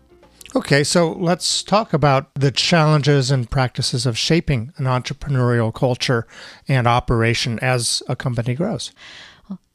Okay, 0.56 0.84
so 0.84 1.14
let's 1.14 1.64
talk 1.64 1.92
about 1.94 2.30
the 2.36 2.52
challenges 2.52 3.32
and 3.32 3.50
practices 3.50 4.06
of 4.06 4.18
shaping 4.18 4.72
an 4.78 4.86
entrepreneurial 4.86 5.74
culture 5.74 6.28
and 6.68 6.88
operation 6.88 7.58
as 7.60 8.04
a 8.08 8.16
company 8.16 8.54
grows. 8.54 8.92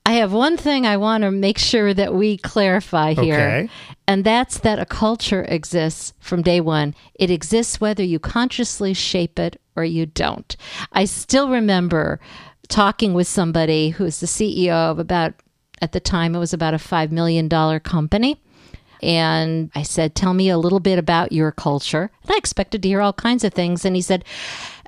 I 0.06 0.12
have 0.12 0.32
one 0.32 0.56
thing 0.56 0.86
I 0.86 0.98
want 0.98 1.22
to 1.22 1.32
make 1.32 1.58
sure 1.58 1.92
that 1.92 2.14
we 2.14 2.36
clarify 2.36 3.14
here. 3.14 3.34
Okay. 3.34 3.68
And 4.06 4.22
that's 4.22 4.58
that 4.60 4.78
a 4.78 4.86
culture 4.86 5.44
exists 5.48 6.12
from 6.20 6.42
day 6.42 6.60
one. 6.60 6.94
It 7.16 7.28
exists 7.28 7.80
whether 7.80 8.04
you 8.04 8.20
consciously 8.20 8.94
shape 8.94 9.36
it 9.40 9.60
or 9.74 9.84
you 9.84 10.06
don't. 10.06 10.56
I 10.92 11.06
still 11.06 11.48
remember 11.48 12.20
talking 12.68 13.14
with 13.14 13.26
somebody 13.26 13.88
who's 13.90 14.20
the 14.20 14.26
CEO 14.26 14.70
of 14.70 15.00
about, 15.00 15.34
at 15.82 15.90
the 15.90 15.98
time, 15.98 16.36
it 16.36 16.38
was 16.38 16.52
about 16.52 16.72
a 16.72 16.78
$5 16.78 17.10
million 17.10 17.48
company. 17.80 18.40
And 19.02 19.72
I 19.74 19.82
said, 19.82 20.14
Tell 20.14 20.34
me 20.34 20.48
a 20.48 20.56
little 20.56 20.80
bit 20.80 21.00
about 21.00 21.32
your 21.32 21.50
culture. 21.50 22.12
And 22.22 22.30
I 22.30 22.36
expected 22.36 22.80
to 22.82 22.88
hear 22.88 23.00
all 23.00 23.12
kinds 23.12 23.42
of 23.42 23.52
things. 23.52 23.84
And 23.84 23.96
he 23.96 24.02
said, 24.02 24.24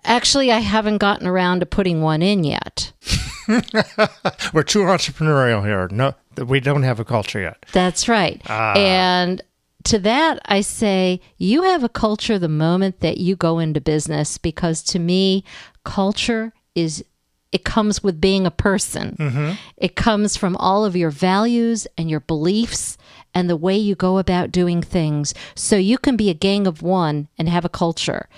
Actually, 0.04 0.52
I 0.52 0.60
haven't 0.60 0.98
gotten 0.98 1.26
around 1.26 1.58
to 1.58 1.66
putting 1.66 2.02
one 2.02 2.22
in 2.22 2.44
yet. 2.44 2.92
We're 4.52 4.62
too 4.62 4.80
entrepreneurial 4.80 5.64
here. 5.64 5.88
No, 5.90 6.14
we 6.44 6.60
don't 6.60 6.82
have 6.82 7.00
a 7.00 7.04
culture 7.04 7.40
yet. 7.40 7.64
That's 7.72 8.08
right. 8.08 8.42
Ah. 8.46 8.74
And 8.76 9.42
to 9.84 9.98
that, 10.00 10.40
I 10.44 10.60
say, 10.60 11.20
you 11.38 11.62
have 11.62 11.82
a 11.82 11.88
culture 11.88 12.38
the 12.38 12.48
moment 12.48 13.00
that 13.00 13.18
you 13.18 13.36
go 13.36 13.58
into 13.58 13.80
business 13.80 14.38
because 14.38 14.82
to 14.84 14.98
me, 14.98 15.44
culture 15.84 16.52
is. 16.74 17.04
It 17.50 17.64
comes 17.64 18.02
with 18.02 18.20
being 18.20 18.44
a 18.44 18.50
person. 18.50 19.16
Mm-hmm. 19.18 19.52
It 19.78 19.96
comes 19.96 20.36
from 20.36 20.54
all 20.56 20.84
of 20.84 20.94
your 20.94 21.08
values 21.08 21.86
and 21.96 22.10
your 22.10 22.20
beliefs 22.20 22.98
and 23.32 23.48
the 23.48 23.56
way 23.56 23.74
you 23.74 23.94
go 23.94 24.18
about 24.18 24.52
doing 24.52 24.82
things. 24.82 25.32
So 25.54 25.76
you 25.76 25.96
can 25.96 26.14
be 26.14 26.28
a 26.28 26.34
gang 26.34 26.66
of 26.66 26.82
one 26.82 27.28
and 27.38 27.48
have 27.48 27.64
a 27.64 27.70
culture. 27.70 28.28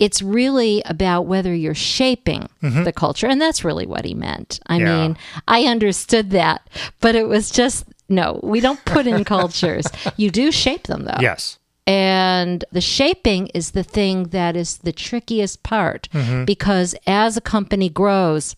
It's 0.00 0.22
really 0.22 0.82
about 0.86 1.22
whether 1.22 1.54
you're 1.54 1.74
shaping 1.74 2.48
mm-hmm. 2.62 2.82
the 2.82 2.92
culture. 2.92 3.28
And 3.28 3.40
that's 3.40 3.64
really 3.64 3.86
what 3.86 4.04
he 4.04 4.14
meant. 4.14 4.58
I 4.66 4.78
Yeah. 4.78 4.84
mean, 4.84 5.18
I 5.46 5.64
understood 5.64 6.30
that, 6.30 6.68
but 7.00 7.14
it 7.14 7.28
was 7.28 7.50
just 7.50 7.84
no, 8.08 8.40
we 8.42 8.58
don't 8.58 8.84
put 8.84 9.06
in 9.06 9.22
cultures. 9.36 9.86
You 10.16 10.30
do 10.32 10.50
shape 10.50 10.88
them 10.88 11.04
though. 11.04 11.20
Yes. 11.20 11.58
And 11.86 12.64
the 12.72 12.80
shaping 12.80 13.46
is 13.48 13.70
the 13.70 13.82
thing 13.84 14.24
that 14.28 14.56
is 14.56 14.78
the 14.78 14.92
trickiest 14.92 15.62
part 15.62 16.08
mm-hmm. 16.12 16.44
because 16.44 16.94
as 17.06 17.36
a 17.36 17.40
company 17.40 17.88
grows, 17.88 18.56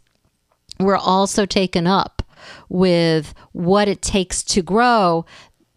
we're 0.80 0.96
also 0.96 1.44
taken 1.46 1.86
up 1.86 2.22
with 2.68 3.34
what 3.52 3.88
it 3.88 4.02
takes 4.02 4.42
to 4.42 4.62
grow 4.62 5.24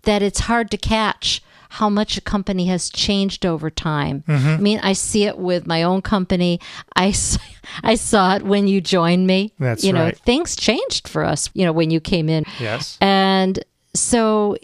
that 0.03 0.21
it's 0.21 0.41
hard 0.41 0.71
to 0.71 0.77
catch 0.77 1.41
how 1.75 1.89
much 1.89 2.15
a 2.17 2.21
company 2.21 2.67
has 2.67 2.89
changed 2.89 3.45
over 3.45 3.69
time. 3.69 4.23
I 4.29 4.55
mean, 4.57 4.79
I 4.81 4.93
see 4.93 5.25
it 5.25 5.37
with 5.37 5.67
my 5.67 5.83
own 5.83 6.01
company. 6.01 6.61
I, 6.95 7.13
I 7.83 7.95
saw 7.95 8.35
it 8.35 8.43
when 8.43 8.67
you 8.67 8.79
joined 8.79 9.27
me. 9.27 9.51
That's 9.59 9.83
you 9.83 9.91
know, 9.91 10.05
right. 10.05 10.17
things 10.19 10.55
changed 10.55 11.09
for 11.09 11.25
us, 11.25 11.49
you 11.53 11.65
know, 11.65 11.73
when 11.73 11.91
you 11.91 11.99
came 11.99 12.29
in. 12.29 12.45
Yes. 12.61 12.97
And 13.01 13.59
so, 13.93 14.55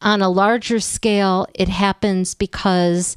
on 0.00 0.22
a 0.22 0.30
larger 0.30 0.80
scale, 0.80 1.46
it 1.54 1.68
happens 1.68 2.34
because 2.34 3.14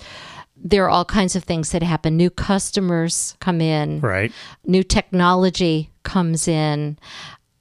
there 0.57 0.83
are 0.83 0.89
all 0.89 1.05
kinds 1.05 1.35
of 1.37 1.45
things 1.45 1.71
that 1.71 1.83
happen. 1.83 2.17
New 2.17 2.29
customers 2.29 3.37
come 3.39 3.61
in, 3.61 4.01
Right. 4.01 4.33
new 4.65 4.83
technology 4.83 5.89
comes 6.03 6.49
in. 6.49 6.97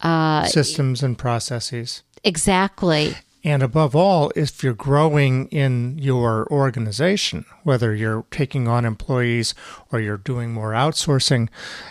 Uh, 0.00 0.46
Systems 0.46 1.02
and 1.04 1.16
processes. 1.16 2.02
exactly. 2.24 3.14
And 3.42 3.62
above 3.62 3.96
all, 3.96 4.30
if 4.36 4.62
you're 4.62 4.74
growing 4.74 5.46
in 5.48 5.98
your 5.98 6.46
organization, 6.50 7.46
whether 7.62 7.94
you're 7.94 8.26
taking 8.30 8.68
on 8.68 8.84
employees 8.84 9.54
or 9.90 10.00
you're 10.00 10.18
doing 10.18 10.52
more 10.52 10.72
outsourcing, 10.72 11.48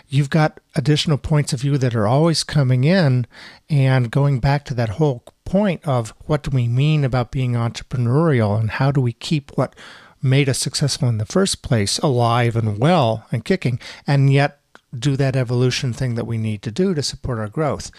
you've 0.08 0.30
got 0.30 0.60
additional 0.76 1.18
points 1.18 1.52
of 1.52 1.60
view 1.60 1.76
that 1.78 1.94
are 1.94 2.06
always 2.06 2.44
coming 2.44 2.84
in. 2.84 3.26
And 3.68 4.12
going 4.12 4.38
back 4.38 4.64
to 4.66 4.74
that 4.74 4.90
whole 4.90 5.24
point 5.44 5.84
of 5.84 6.14
what 6.26 6.44
do 6.44 6.50
we 6.52 6.68
mean 6.68 7.02
about 7.02 7.32
being 7.32 7.54
entrepreneurial 7.54 8.58
and 8.58 8.70
how 8.70 8.92
do 8.92 9.00
we 9.00 9.12
keep 9.12 9.50
what 9.56 9.74
made 10.22 10.48
us 10.48 10.58
successful 10.58 11.08
in 11.08 11.18
the 11.18 11.26
first 11.26 11.62
place 11.62 11.98
alive 11.98 12.54
and 12.54 12.78
well 12.78 13.26
and 13.32 13.44
kicking 13.44 13.80
and 14.06 14.32
yet 14.32 14.60
do 14.96 15.16
that 15.16 15.34
evolution 15.34 15.92
thing 15.92 16.14
that 16.14 16.26
we 16.26 16.38
need 16.38 16.62
to 16.62 16.70
do 16.70 16.94
to 16.94 17.02
support 17.02 17.38
our 17.38 17.48
growth 17.48 17.90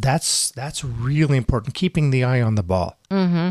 that's 0.00 0.50
that's 0.52 0.84
really 0.84 1.36
important 1.36 1.74
keeping 1.74 2.10
the 2.10 2.24
eye 2.24 2.40
on 2.40 2.54
the 2.54 2.62
ball. 2.62 2.98
Mm-hmm. 3.10 3.50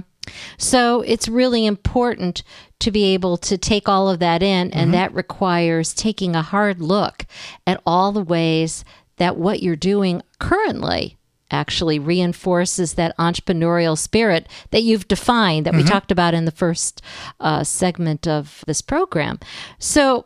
So 0.58 1.02
it's 1.02 1.28
really 1.28 1.66
important 1.66 2.44
to 2.80 2.92
be 2.92 3.14
able 3.14 3.38
to 3.38 3.58
take 3.58 3.88
all 3.88 4.10
of 4.10 4.20
that 4.20 4.42
in, 4.42 4.72
and 4.72 4.86
mm-hmm. 4.86 4.92
that 4.92 5.14
requires 5.14 5.94
taking 5.94 6.36
a 6.36 6.42
hard 6.42 6.82
look 6.82 7.26
at 7.68 7.82
all 7.86 8.12
the 8.12 8.24
ways 8.24 8.84
that 9.18 9.38
what 9.38 9.62
you're 9.62 9.76
doing 9.76 10.22
currently 10.40 11.18
actually 11.52 12.00
reinforces 12.00 12.96
that 12.96 13.16
entrepreneurial 13.18 13.98
spirit 13.98 14.48
that 14.72 14.82
you've 14.82 15.08
defined 15.08 15.66
that 15.66 15.74
we 15.74 15.82
mm-hmm. 15.82 15.90
talked 15.90 16.12
about 16.12 16.34
in 16.34 16.46
the 16.46 16.52
first 16.52 17.02
uh, 17.40 17.64
segment 17.64 18.28
of 18.28 18.64
this 18.68 18.82
program. 18.82 19.40
So, 19.78 20.26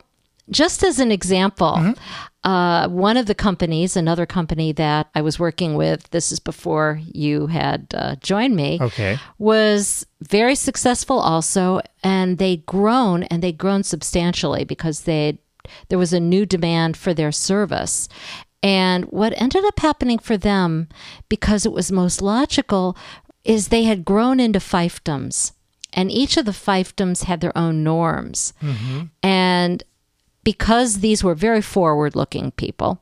just 0.52 0.84
as 0.84 1.00
an 1.00 1.12
example, 1.12 1.94
uh, 2.44 2.88
one 2.88 3.18
of 3.18 3.26
the 3.26 3.36
companies, 3.36 3.96
another 3.98 4.26
company 4.26 4.72
that 4.74 5.08
I 5.14 5.22
was 5.22 5.38
working 5.40 5.76
with, 5.76 6.10
this 6.12 6.32
is 6.32 6.40
before 6.40 7.00
you 7.14 7.48
had 7.48 7.88
uh, 7.94 8.16
joined 8.22 8.56
me, 8.56 8.80
Okay. 8.82 9.18
was 9.38 10.06
very 10.22 10.56
successful 10.56 11.20
also, 11.20 11.82
and 12.04 12.38
they'd 12.38 12.66
grown 12.66 13.24
and 13.24 13.44
they'd 13.44 13.58
grown 13.58 13.84
substantially 13.84 14.64
because 14.64 15.02
they 15.02 15.38
there 15.90 16.00
was 16.00 16.14
a 16.14 16.20
new 16.20 16.46
demand 16.46 16.98
for 16.98 17.14
their 17.14 17.32
service. 17.32 18.08
And 18.64 19.06
what 19.06 19.40
ended 19.40 19.64
up 19.66 19.80
happening 19.80 20.18
for 20.20 20.36
them, 20.36 20.88
because 21.30 21.66
it 21.66 21.72
was 21.72 21.92
most 21.92 22.22
logical, 22.22 22.98
is 23.44 23.68
they 23.68 23.84
had 23.84 24.04
grown 24.04 24.40
into 24.40 24.60
fiefdoms. 24.60 25.52
And 25.94 26.12
each 26.12 26.38
of 26.38 26.46
the 26.46 26.52
fiefdoms 26.52 27.24
had 27.26 27.42
their 27.42 27.56
own 27.58 27.84
norms. 27.84 28.54
And 29.24 29.84
because 30.50 31.02
these 31.02 31.24
were 31.24 31.36
very 31.36 31.62
forward 31.62 32.16
looking 32.16 32.50
people, 32.50 33.00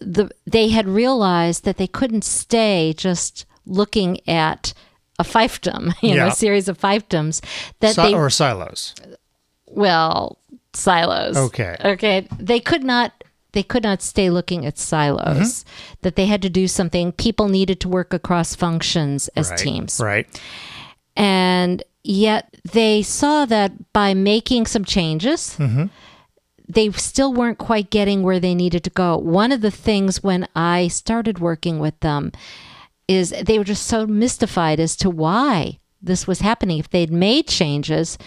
the, 0.00 0.30
they 0.46 0.70
had 0.70 0.88
realized 0.88 1.64
that 1.64 1.76
they 1.76 1.86
couldn't 1.86 2.24
stay 2.24 2.94
just 2.96 3.44
looking 3.66 4.26
at 4.26 4.72
a 5.18 5.22
fiefdom, 5.22 5.92
you 6.00 6.14
know, 6.14 6.28
a 6.28 6.30
series 6.30 6.70
of 6.70 6.80
fiefdoms 6.80 7.44
that 7.80 7.94
Si- 7.94 8.02
they 8.02 8.14
or 8.14 8.30
silos. 8.30 8.94
Well 9.66 10.38
silos. 10.72 11.36
Okay. 11.36 11.76
okay. 11.84 12.26
They 12.38 12.58
could 12.58 12.84
not 12.84 13.22
they 13.52 13.62
could 13.62 13.82
not 13.82 14.00
stay 14.00 14.30
looking 14.30 14.64
at 14.64 14.78
silos. 14.78 15.36
Mm-hmm. 15.36 15.94
That 16.00 16.16
they 16.16 16.24
had 16.24 16.40
to 16.40 16.48
do 16.48 16.66
something. 16.66 17.12
People 17.12 17.48
needed 17.48 17.80
to 17.80 17.88
work 17.90 18.14
across 18.14 18.54
functions 18.54 19.28
as 19.36 19.50
right. 19.50 19.58
teams. 19.58 20.00
Right. 20.00 20.26
And 21.18 21.82
yet 22.02 22.56
they 22.72 23.02
saw 23.02 23.44
that 23.44 23.92
by 23.92 24.14
making 24.14 24.64
some 24.64 24.86
changes 24.86 25.54
mm-hmm. 25.58 25.86
They 26.68 26.90
still 26.92 27.32
weren't 27.32 27.58
quite 27.58 27.90
getting 27.90 28.22
where 28.22 28.40
they 28.40 28.54
needed 28.54 28.84
to 28.84 28.90
go. 28.90 29.16
One 29.16 29.52
of 29.52 29.60
the 29.60 29.70
things 29.70 30.22
when 30.22 30.46
i 30.54 30.88
started 30.88 31.38
working 31.38 31.78
with 31.78 31.98
them 32.00 32.32
is 33.08 33.34
they 33.42 33.58
were 33.58 33.64
just 33.64 33.86
so 33.86 34.06
mystified 34.06 34.80
as 34.80 34.96
to 34.96 35.10
why 35.10 35.78
this 36.00 36.26
was 36.26 36.40
happening. 36.40 36.78
If 36.78 36.90
they'd 36.90 37.12
made 37.12 37.46
changes 37.46 38.18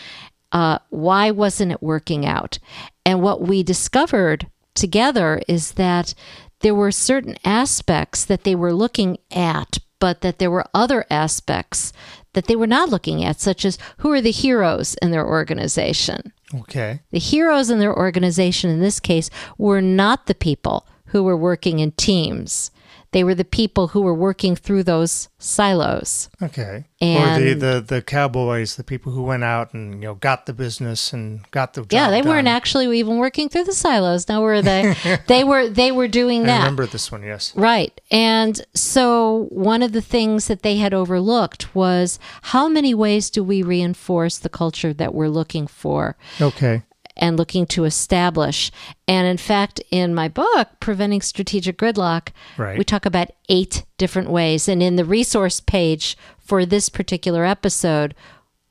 uh, 0.51 0.80
why 0.89 1.32
wasn't 1.32 1.74
it 1.74 1.84
working 1.84 2.25
out? 2.25 2.60
And 3.06 3.22
what 3.22 3.42
we 3.42 3.62
discovered 3.62 4.48
together 4.74 5.42
is 5.50 5.74
that 5.74 6.13
there 6.62 6.74
were 6.74 6.92
certain 6.92 7.36
aspects 7.44 8.24
that 8.25 8.46
they 8.46 8.56
were 8.56 8.74
looking 8.74 9.18
at 9.32 9.80
but 10.00 10.22
that 10.22 10.39
there 10.39 10.51
were 10.51 10.65
other 10.74 11.06
aspects 11.10 11.94
that 12.36 12.46
they 12.46 12.56
were 12.56 12.68
not 12.68 12.89
looking 12.89 13.24
at, 13.24 13.42
such 13.42 13.65
as 13.65 13.80
who 13.98 14.12
are 14.12 14.22
the 14.22 14.32
heroes 14.32 14.96
in 15.01 15.10
their 15.12 15.25
organization. 15.25 16.32
okay 16.54 17.01
The 17.12 17.20
heroes 17.20 17.70
in 17.70 17.80
their 17.80 17.96
organization 17.96 18.70
in 18.70 18.80
this 18.80 19.00
case 19.00 19.30
were 19.58 19.82
not 19.82 20.27
the 20.27 20.36
people 20.36 20.86
who 21.08 21.24
were 21.24 21.38
working 21.38 21.80
in 21.80 21.92
teams. 21.94 22.72
They 23.16 23.24
were 23.24 23.34
the 23.34 23.46
people 23.46 23.88
who 23.88 24.02
were 24.02 24.14
working 24.14 24.58
through 24.58 24.84
those 24.84 25.30
silos. 25.38 26.30
Okay. 26.44 26.84
or 27.02 27.40
the, 27.40 27.54
the 27.54 27.86
the 27.88 28.02
cowboys, 28.02 28.76
the 28.76 28.84
people 28.84 29.14
who 29.14 29.24
went 29.24 29.46
out 29.46 29.74
and 29.74 29.94
you 29.94 30.10
know 30.10 30.16
got 30.16 30.48
the 30.48 30.52
business 30.52 31.14
and 31.14 31.50
got 31.52 31.76
the 31.76 31.84
job 31.84 31.94
Yeah, 31.94 32.10
they 32.10 32.22
weren't 32.22 32.50
actually 32.50 33.00
even 33.00 33.18
working 33.18 33.48
through 33.48 33.64
the 33.64 33.72
silos. 33.72 34.28
Now 34.28 34.42
were 34.42 34.62
they? 34.62 34.98
they 35.28 35.46
were. 35.46 35.70
They 35.70 35.94
were 35.94 36.10
doing 36.10 36.44
that. 36.44 36.50
I 36.50 36.58
that. 36.58 36.64
remember 36.64 36.88
this 36.88 37.10
one. 37.10 37.24
Yes. 37.24 37.54
Right. 37.56 38.02
And 38.12 38.60
so 38.74 39.48
one 39.50 39.82
of 39.82 39.94
the 39.94 40.02
things 40.02 40.48
that 40.48 40.62
they 40.62 40.76
had 40.76 40.94
overlooked 40.94 41.74
was 41.74 42.20
how 42.42 42.68
many 42.68 42.94
ways 42.94 43.30
do 43.30 43.46
we 43.46 43.64
reinforce 43.64 44.38
the 44.40 44.50
culture 44.50 44.94
that 44.94 45.14
we're 45.14 45.30
looking 45.30 45.68
for 45.68 46.18
Okay. 46.42 46.84
And 47.18 47.38
looking 47.38 47.66
to 47.68 47.86
establish? 47.86 48.72
And 49.08 49.28
in 49.28 49.38
fact, 49.38 49.82
in 49.92 50.14
my 50.14 50.28
book, 50.28 50.68
Preventing 50.80 51.22
Strategic 51.22 51.78
Gridlock, 51.78 52.30
Right. 52.58 52.78
we 52.78 52.84
talk 52.84 53.06
about 53.06 53.32
eight 53.50 53.84
different 53.98 54.30
ways. 54.30 54.68
And 54.68 54.82
in 54.84 54.96
the 54.96 55.06
resource 55.06 55.60
page 55.60 56.18
for 56.40 56.66
this 56.66 56.90
particular 56.90 57.46
episode, 57.46 58.14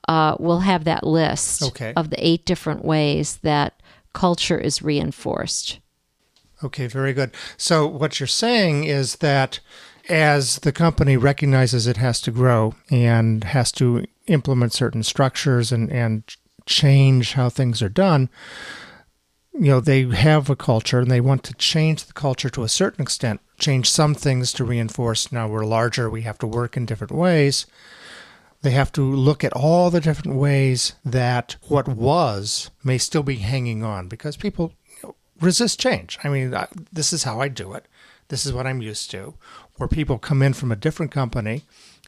uh, 0.09 0.37
we'll 0.39 0.61
have 0.61 0.85
that 0.85 1.05
list 1.07 1.63
Okay. 1.63 1.93
of 1.97 2.11
the 2.11 2.27
eight 2.27 2.45
different 2.45 2.85
ways 2.85 3.37
that 3.43 3.81
culture 4.13 4.59
is 4.59 4.83
reinforced. 4.83 5.81
Okay, 6.63 6.87
very 6.87 7.13
good. 7.13 7.33
So 7.57 7.87
what 7.87 8.21
you're 8.21 8.27
saying 8.27 8.85
is 8.85 9.17
that 9.17 9.61
as 10.09 10.59
the 10.61 10.73
company 10.73 11.17
recognizes 11.17 11.87
it 11.87 11.97
has 11.97 12.21
to 12.23 12.31
grow 12.31 12.75
and 12.91 13.43
has 13.45 13.73
to 13.73 14.05
implement 14.27 14.73
certain 14.73 15.03
structures 15.03 15.73
and, 15.73 15.91
and 15.91 16.23
change 16.67 17.35
how 17.35 17.49
things 17.49 17.83
are 17.83 17.89
done, 17.89 18.29
you 19.53 19.69
know, 19.69 19.81
they 19.81 20.03
have 20.03 20.51
a 20.51 20.57
culture 20.57 20.99
and 20.99 21.11
they 21.11 21.21
want 21.21 21.45
to 21.45 21.55
change 21.55 22.05
the 22.05 22.13
culture 22.13 22.51
to 22.51 22.65
a 22.65 22.69
certain 22.69 23.03
extent, 23.03 23.41
change 23.59 23.89
some 23.89 24.15
things 24.15 24.53
to 24.53 24.65
reinforce 24.65 25.31
now 25.31 25.47
we're 25.47 25.65
larger, 25.65 26.11
we 26.11 26.23
have 26.23 26.39
to 26.39 26.47
work 26.47 26.77
in 26.77 26.87
different 26.87 27.13
ways. 27.13 27.67
They 28.63 28.71
have 28.71 28.91
to 28.93 29.03
look 29.03 29.45
at 29.45 29.53
all 29.53 29.91
the 29.91 30.01
different 30.01 30.39
ways 30.39 30.95
that 31.05 31.57
what 31.69 31.87
was 31.87 32.71
may 32.83 32.99
still 32.99 33.23
be 33.23 33.37
hanging 33.37 33.85
on 33.85 34.09
because 34.09 34.37
people 34.37 34.73
you 35.03 35.09
know, 35.09 35.15
resist 35.41 35.79
change. 35.79 36.19
I 36.25 36.29
mean, 36.29 36.57
this 36.93 37.13
is 37.13 37.25
how 37.25 37.41
I 37.41 37.49
do 37.49 37.75
it. 37.75 37.87
This 38.29 38.47
is 38.47 38.53
what 38.53 38.67
I'm 38.67 38.81
used 38.81 39.11
to. 39.11 39.35
Where 39.77 39.89
people 39.89 40.19
come 40.19 40.43
in 40.43 40.55
from 40.55 40.73
a 40.73 40.77
different 40.77 41.13
company, 41.13 41.65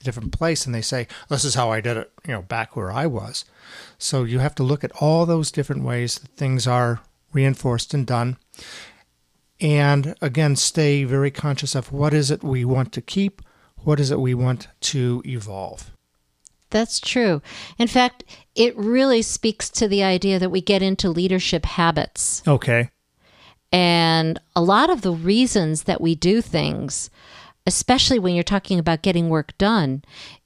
different 0.06 0.32
place, 0.32 0.64
and 0.64 0.74
they 0.74 0.82
say, 0.82 1.06
"This 1.28 1.44
is 1.44 1.54
how 1.54 1.70
I 1.70 1.80
did 1.82 1.96
it," 1.98 2.10
you 2.26 2.32
know, 2.32 2.42
back 2.42 2.74
where 2.74 2.90
I 2.90 3.06
was. 3.06 3.44
So 3.98 4.24
you 4.24 4.38
have 4.38 4.54
to 4.56 4.62
look 4.62 4.82
at 4.84 4.92
all 5.02 5.26
those 5.26 5.50
different 5.50 5.84
ways 5.84 6.14
that 6.18 6.30
things 6.36 6.66
are 6.66 7.00
reinforced 7.32 7.92
and 7.92 8.06
done, 8.06 8.38
and 9.60 10.14
again, 10.22 10.56
stay 10.56 11.04
very 11.04 11.30
conscious 11.30 11.74
of 11.74 11.92
what 11.92 12.14
is 12.14 12.30
it 12.30 12.42
we 12.42 12.64
want 12.64 12.92
to 12.92 13.00
keep, 13.00 13.42
what 13.76 14.00
is 14.00 14.10
it 14.10 14.20
we 14.20 14.34
want 14.34 14.68
to 14.80 15.22
evolve. 15.26 15.90
That's 16.70 17.00
true. 17.00 17.42
In 17.78 17.88
fact, 17.88 18.24
it 18.54 18.76
really 18.76 19.22
speaks 19.22 19.70
to 19.70 19.88
the 19.88 20.02
idea 20.02 20.38
that 20.38 20.50
we 20.50 20.60
get 20.60 20.82
into 20.82 21.08
leadership 21.08 21.64
habits. 21.64 22.42
Okay. 22.46 22.90
And 23.72 24.40
a 24.54 24.62
lot 24.62 24.90
of 24.90 25.02
the 25.02 25.12
reasons 25.12 25.84
that 25.84 26.00
we 26.00 26.14
do 26.14 26.40
things, 26.40 27.10
especially 27.66 28.18
when 28.18 28.34
you're 28.34 28.44
talking 28.44 28.78
about 28.78 29.02
getting 29.02 29.28
work 29.28 29.56
done, 29.58 30.02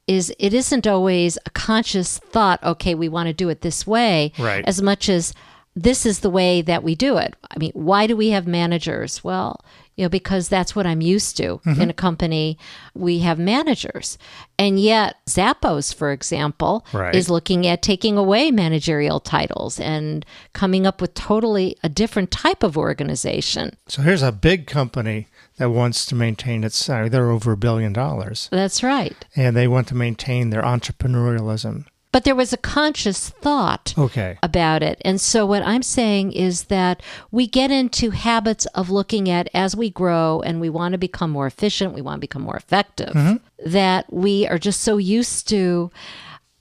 is 0.07 0.35
it 0.39 0.53
isn't 0.55 0.87
always 0.87 1.39
a 1.47 1.51
conscious 1.51 2.19
thought, 2.19 2.63
okay, 2.65 2.95
we 2.95 3.09
want 3.09 3.27
to 3.29 3.33
do 3.33 3.49
it 3.49 3.61
this 3.61 3.87
way, 3.87 4.33
Right. 4.39 4.65
as 4.67 4.83
much 4.83 5.09
as 5.09 5.33
this 5.77 6.05
is 6.05 6.21
the 6.21 6.31
way 6.31 6.63
that 6.63 6.83
we 6.83 6.95
do 6.97 7.17
it. 7.17 7.35
I 7.51 7.59
mean, 7.59 7.71
why 7.75 8.07
do 8.09 8.17
we 8.17 8.31
have 8.31 8.47
managers? 8.47 9.23
Well, 9.23 9.61
you 10.01 10.07
know, 10.07 10.09
because 10.09 10.49
that's 10.49 10.75
what 10.75 10.87
I'm 10.87 11.03
used 11.03 11.37
to 11.37 11.61
Mm-hmm. 11.61 11.83
in 11.83 11.91
a 11.91 11.93
company. 11.93 12.57
We 12.95 13.19
have 13.19 13.39
managers. 13.39 14.17
And 14.59 14.81
yet, 14.81 15.17
Zappos, 15.29 15.95
for 15.95 16.11
example, 16.11 16.87
Right. 16.95 17.15
is 17.15 17.29
looking 17.29 17.67
at 17.67 17.83
taking 17.83 18.17
away 18.17 18.51
managerial 18.51 19.21
titles 19.21 19.79
and 19.79 20.25
coming 20.55 20.87
up 20.87 21.03
with 21.03 21.13
totally 21.13 21.77
a 21.83 21.91
different 21.91 22.31
type 22.31 22.63
of 22.63 22.79
organization. 22.79 23.77
So 23.89 24.01
here's 24.01 24.23
a 24.23 24.33
big 24.33 24.67
company 24.67 25.27
that 25.59 25.69
wants 25.71 26.07
to 26.07 26.15
maintain 26.15 26.65
its. 26.65 26.89
Uh, 26.89 27.09
they're 27.11 27.31
over 27.31 27.53
a 27.53 27.57
billion 27.59 27.93
dollars, 27.93 28.49
That's 28.51 28.83
right. 28.83 29.15
and 29.37 29.55
they 29.55 29.69
want 29.69 29.87
to 29.89 29.95
maintain 29.95 30.49
their 30.49 30.63
entrepreneurialism. 30.63 31.85
But 32.13 32.25
there 32.25 32.35
was 32.35 32.53
a 32.53 32.57
conscious 32.57 33.29
thought 33.29 33.95
Okay. 33.97 34.37
about 34.43 34.83
it. 34.83 35.01
And 35.05 35.21
so 35.21 35.47
what 35.47 35.63
I'm 35.63 35.83
saying 35.83 36.33
is 36.33 36.65
that 36.65 37.03
we 37.31 37.47
get 37.47 37.71
into 37.71 38.11
habits 38.11 38.67
of 38.67 38.91
looking 38.91 39.31
at 39.31 39.49
as 39.55 39.77
we 39.77 39.91
grow 39.91 40.43
and 40.45 40.61
we 40.61 40.69
want 40.69 40.93
to 40.93 40.99
become 40.99 41.31
more 41.31 41.47
efficient, 41.47 41.95
we 41.95 42.03
want 42.03 42.17
to 42.17 42.21
become 42.21 42.43
more 42.43 42.57
effective, 42.57 43.15
mm-hmm. 43.15 43.37
that 43.71 44.13
we 44.13 44.47
are 44.49 44.59
just 44.59 44.81
so 44.81 44.97
used 44.97 45.49
to 45.49 45.91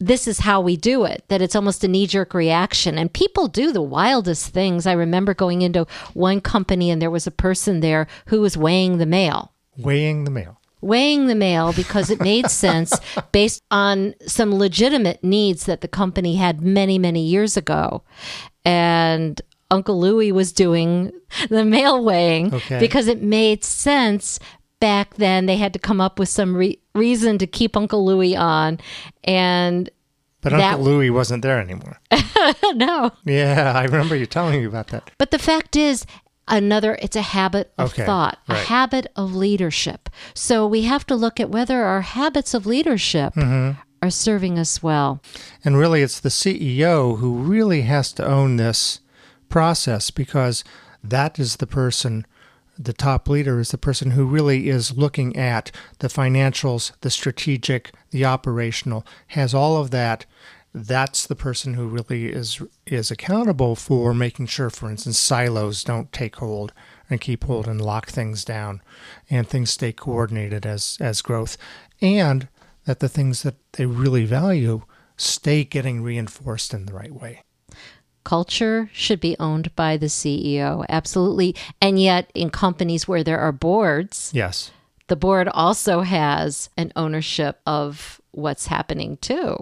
this 0.02 0.30
is 0.30 0.40
how 0.40 0.62
we 0.62 0.78
do 0.78 1.04
it 1.04 1.26
that 1.28 1.42
it's 1.42 1.58
almost 1.58 1.84
a 1.84 1.88
knee 1.88 2.08
jerk 2.08 2.34
reaction 2.34 2.98
and 2.98 3.12
people 3.12 3.50
do 3.50 3.74
the 3.74 3.82
wildest 3.82 4.54
things. 4.54 4.88
I 4.88 4.94
remember 4.94 5.34
going 5.34 5.62
into 5.62 5.86
one 6.14 6.40
company 6.40 6.90
and 6.90 7.02
there 7.02 7.12
was 7.12 7.28
a 7.28 7.32
person 7.32 7.82
there 7.82 8.08
who 8.28 8.40
was 8.40 8.56
weighing 8.56 8.98
the 8.98 9.06
mail 9.06 9.52
Weighing 9.78 10.26
the 10.26 10.32
mail. 10.32 10.59
Weighing 10.82 11.28
the 11.28 11.36
mail 11.36 11.74
because 11.74 12.10
it 12.10 12.22
made 12.22 12.50
sense 12.50 12.98
based 13.32 13.62
on 13.72 14.16
some 14.26 14.56
legitimate 14.56 15.24
needs 15.24 15.66
that 15.66 15.82
the 15.82 15.88
company 15.88 16.36
had 16.36 16.62
many, 16.62 16.98
many 16.98 17.22
years 17.22 17.58
ago. 17.58 18.04
And 18.66 19.42
Uncle 19.72 20.00
Louis 20.00 20.32
was 20.32 20.52
doing 20.52 21.12
the 21.50 21.64
mail 21.66 22.04
weighing 22.04 22.54
Okay. 22.54 22.80
because 22.80 23.08
it 23.08 23.22
made 23.22 23.64
sense 23.64 24.40
back 24.80 25.16
then. 25.16 25.46
They 25.46 25.58
had 25.58 25.74
to 25.74 25.80
come 25.80 26.02
up 26.02 26.18
with 26.20 26.30
some 26.30 26.56
re- 26.56 26.80
reason 26.96 27.38
to 27.38 27.48
keep 27.48 27.76
Uncle 27.78 28.06
Louis 28.06 28.36
on. 28.36 28.80
And 29.24 29.90
But 30.42 30.52
That- 30.54 30.76
Uncle 30.76 30.86
Louis 30.86 31.10
wasn't 31.10 31.44
there 31.44 31.60
anymore. 31.60 32.00
no, 32.74 33.12
yeah, 33.26 33.74
I 33.76 33.84
remember 33.84 34.16
you 34.16 34.26
telling 34.26 34.60
me 34.62 34.66
about 34.66 34.88
that. 34.88 35.12
But 35.18 35.32
the 35.32 35.40
fact 35.40 35.76
is, 35.76 36.06
another, 36.50 36.98
it's 37.02 37.16
a 37.16 37.22
habit 37.22 37.72
of 37.78 37.92
Okay, 37.92 38.06
thought, 38.06 38.40
a 38.48 38.56
habit 38.56 39.08
of 39.16 39.36
leadership. 39.36 40.10
So 40.34 40.66
we 40.68 40.82
have 40.84 41.06
to 41.08 41.16
look 41.16 41.40
at 41.40 41.50
whether 41.50 41.84
our 41.84 42.02
habits 42.02 42.54
of 42.54 42.66
leadership 42.66 43.34
Mm-hmm. 43.36 43.80
are 44.02 44.10
serving 44.10 44.58
us 44.60 44.82
well. 44.84 45.22
And 45.64 45.78
really, 45.78 46.02
it's 46.02 46.20
the 46.20 46.30
CEO 46.30 47.20
who 47.20 47.36
really 47.38 47.82
has 47.84 48.12
to 48.14 48.26
own 48.26 48.56
this 48.58 49.00
process 49.50 50.10
because 50.12 50.64
that 51.04 51.40
is 51.40 51.58
the 51.58 51.68
person, 51.68 52.26
the 52.78 52.94
top 52.94 53.28
leader 53.28 53.60
is 53.60 53.72
the 53.72 53.78
person 53.78 54.12
who 54.12 54.26
really 54.26 54.70
is 54.70 54.98
looking 54.98 55.36
at 55.36 55.72
the 56.00 56.08
financials, 56.08 56.92
the 57.02 57.10
strategic, 57.10 57.92
the 58.12 58.26
operational, 58.26 59.06
has 59.28 59.54
all 59.54 59.78
of 59.78 59.92
that. 59.92 60.26
That's 60.88 61.28
the 61.28 61.36
person 61.36 61.74
who 61.74 61.88
really 61.88 62.28
is 62.28 62.62
is 62.86 63.12
accountable 63.12 63.76
for 63.76 64.14
making 64.14 64.48
sure, 64.48 64.70
for 64.70 64.90
instance, 64.90 65.18
silos 65.20 65.84
don't 65.84 66.12
take 66.14 66.38
hold 66.38 66.72
and 67.10 67.20
keep 67.20 67.44
hold 67.44 67.68
and 67.68 67.82
lock 67.82 68.08
things 68.08 68.46
down, 68.46 68.82
and 69.30 69.48
things 69.48 69.72
stay 69.72 69.92
coordinated 69.92 70.66
as 70.66 70.98
as 71.02 71.22
growth, 71.22 71.58
and 72.02 72.48
that 72.86 73.00
the 73.00 73.10
things 73.10 73.44
that 73.44 73.56
they 73.74 73.86
really 73.86 74.26
value 74.26 74.84
stay 75.18 75.64
getting 75.64 76.02
reinforced 76.02 76.74
in 76.74 76.86
the 76.86 76.94
right 76.94 77.14
way. 77.14 77.44
Culture 78.24 78.90
should 78.94 79.20
be 79.20 79.36
owned 79.40 79.76
by 79.76 79.98
the 79.98 80.06
CEO, 80.08 80.86
absolutely. 80.88 81.56
And 81.82 82.00
yet, 82.00 82.32
in 82.36 82.50
companies 82.52 83.08
where 83.08 83.24
there 83.24 83.40
are 83.40 83.52
boards, 83.52 84.32
Yes. 84.34 84.72
the 85.08 85.16
board 85.16 85.48
also 85.50 86.02
has 86.02 86.70
an 86.78 86.92
ownership 86.96 87.60
of 87.66 88.22
what's 88.32 88.68
happening 88.68 89.18
too, 89.18 89.58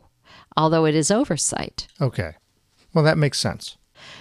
although 0.57 0.85
it 0.85 0.95
is 0.95 1.11
oversight. 1.11 1.87
Okay. 2.01 2.33
Well, 2.93 3.03
that 3.03 3.17
makes 3.17 3.39
sense. 3.39 3.77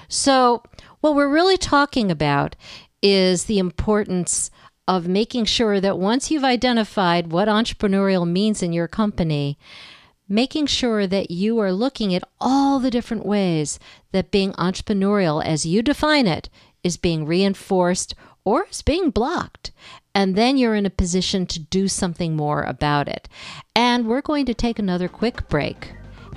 So, 0.09 0.63
what 1.01 1.17
we're 1.17 1.33
really 1.33 1.57
talking 1.57 2.11
about 2.11 2.55
is 3.03 3.45
the 3.45 3.59
importance 3.59 4.51
of 4.89 5.09
making 5.09 5.47
sure 5.47 5.81
that 5.81 5.99
once 5.99 6.31
you've 6.31 6.45
identified 6.45 7.33
what 7.33 7.49
entrepreneurial 7.49 8.29
means 8.29 8.63
in 8.63 8.73
your 8.73 8.87
company, 8.87 9.59
making 10.29 10.67
sure 10.67 11.07
that 11.07 11.31
you 11.31 11.59
are 11.59 11.73
looking 11.73 12.15
at 12.15 12.25
all 12.41 12.79
the 12.79 12.91
different 12.91 13.25
ways 13.25 13.79
that 14.13 14.31
being 14.31 14.53
entrepreneurial, 14.53 15.45
as 15.45 15.67
you 15.67 15.83
define 15.83 16.27
it, 16.27 16.49
is 16.83 16.97
being 16.97 17.27
reinforced 17.27 18.15
or 18.45 18.67
is 18.71 18.83
being 18.83 19.11
blocked. 19.11 19.73
And 20.15 20.35
then 20.35 20.57
you're 20.57 20.75
in 20.75 20.87
a 20.87 20.91
position 20.91 21.47
to 21.47 21.59
do 21.59 21.89
something 21.89 22.37
more 22.37 22.63
about 22.63 23.09
it. 23.09 23.29
And 23.75 24.07
we're 24.07 24.23
going 24.23 24.47
to 24.47 24.55
take 24.55 24.79
another 24.79 25.09
quick 25.09 25.49
break. 25.49 25.93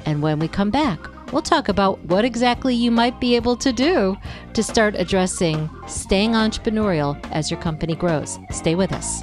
And 0.05 0.21
when 0.21 0.39
we 0.39 0.47
come 0.47 0.71
back, 0.71 0.99
we'll 1.31 1.41
talk 1.41 1.69
about 1.69 1.99
what 2.05 2.25
exactly 2.25 2.75
you 2.75 2.91
might 2.91 3.19
be 3.19 3.35
able 3.35 3.55
to 3.57 3.71
do 3.71 4.17
to 4.53 4.63
start 4.63 4.95
addressing 4.95 5.69
staying 5.88 6.31
entrepreneurial 6.31 7.19
as 7.31 7.51
your 7.51 7.59
company 7.59 7.95
grows. 7.95 8.39
Stay 8.51 8.75
with 8.75 8.91
us. 8.91 9.21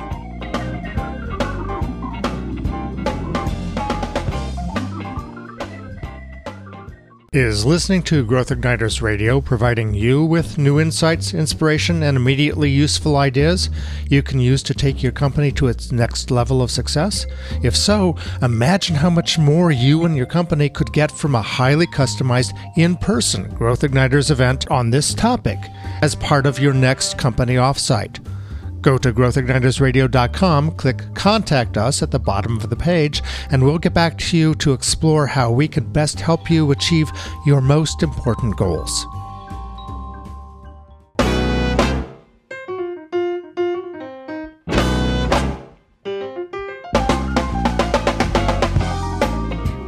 Is 7.37 7.67
listening 7.67 8.03
to 8.05 8.25
Growth 8.25 8.49
Igniters 8.49 9.03
Radio 9.03 9.43
providing 9.43 9.93
you 9.93 10.25
with 10.25 10.57
new 10.57 10.81
insights, 10.81 11.35
inspiration, 11.35 12.03
and 12.03 12.17
immediately 12.17 12.71
useful 12.71 13.19
ideas 13.19 13.69
you 14.09 14.23
can 14.23 14.41
use 14.41 14.63
to 14.63 14.73
take 14.73 15.03
your 15.03 15.13
company 15.13 15.53
to 15.53 15.69
its 15.69 15.93
next 15.93 16.31
level 16.31 16.63
of 16.63 16.71
success? 16.71 17.27
If 17.63 17.77
so, 17.77 18.17
imagine 18.41 18.97
how 18.97 19.11
much 19.11 19.39
more 19.39 19.71
you 19.71 20.07
and 20.07 20.17
your 20.17 20.25
company 20.25 20.71
could 20.71 20.95
get 20.95 21.13
from 21.13 21.35
a 21.35 21.43
highly 21.43 21.87
customized 21.89 22.55
in 22.79 22.97
person 22.97 23.51
Growth 23.51 23.83
Igniters 23.83 24.31
event 24.31 24.71
on 24.71 24.89
this 24.89 25.13
topic 25.13 25.59
as 26.01 26.15
part 26.15 26.47
of 26.47 26.59
your 26.59 26.73
next 26.73 27.19
company 27.19 27.57
offsite. 27.57 28.26
Go 28.87 28.97
to 28.99 29.13
growthignitersradio.com, 29.13 30.77
click 30.77 31.03
Contact 31.15 31.77
Us 31.77 32.05
at 32.05 32.13
the 32.13 32.21
bottom 32.21 32.57
of 32.57 32.71
the 32.71 32.77
page, 32.77 33.21
and 33.51 33.65
we'll 33.65 33.81
get 33.81 33.93
back 33.93 34.17
to 34.19 34.37
you 34.37 34.55
to 34.55 34.73
explore 34.73 35.27
how 35.27 35.51
we 35.51 35.67
can 35.67 35.93
best 35.93 36.21
help 36.21 36.49
you 36.49 36.71
achieve 36.71 37.11
your 37.45 37.61
most 37.61 38.05
important 38.05 38.57
goals. 38.57 39.05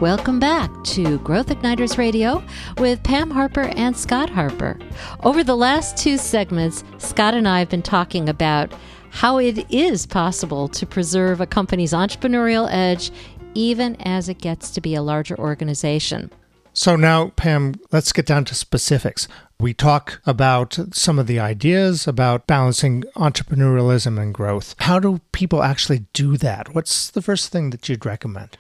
Welcome 0.01 0.39
back 0.39 0.71
to 0.85 1.19
Growth 1.19 1.49
Igniters 1.49 1.99
Radio 1.99 2.41
with 2.77 3.03
Pam 3.03 3.33
Harper 3.33 3.63
and 3.75 3.97
Scott 3.97 4.31
Harper. 4.31 4.79
Over 5.25 5.43
the 5.43 5.57
last 5.57 5.97
two 5.97 6.19
segments, 6.19 6.85
Scott 6.99 7.35
and 7.35 7.49
I 7.49 7.59
have 7.59 7.69
been 7.69 7.83
talking 7.83 8.29
about 8.29 8.73
how 9.11 9.39
it 9.39 9.69
is 9.75 10.07
possible 10.07 10.69
to 10.69 10.87
preserve 10.87 11.41
a 11.41 11.49
company's 11.49 11.93
entrepreneurial 11.93 12.69
edge 12.71 13.11
even 13.55 13.97
as 14.03 14.29
it 14.29 14.39
gets 14.39 14.71
to 14.71 14.81
be 14.81 14.95
a 14.95 15.03
larger 15.03 15.37
organization. 15.37 16.31
So 16.73 16.95
now, 16.95 17.31
Pam, 17.31 17.75
let's 17.91 18.13
get 18.13 18.25
down 18.25 18.45
to 18.45 18.55
specifics. 18.55 19.27
We 19.59 19.75
talk 19.75 20.21
about 20.25 20.79
some 20.93 21.19
of 21.19 21.27
the 21.27 21.41
ideas 21.41 22.07
about 22.07 22.47
balancing 22.47 23.03
entrepreneurialism 23.17 24.17
and 24.17 24.33
growth. 24.33 24.77
How 24.79 25.01
do 25.01 25.21
people 25.33 25.65
actually 25.65 26.07
do 26.13 26.37
that? 26.37 26.73
What's 26.73 27.11
the 27.11 27.21
first 27.21 27.51
thing 27.51 27.71
that 27.71 27.89
you'd 27.89 28.07
recommend? 28.07 28.57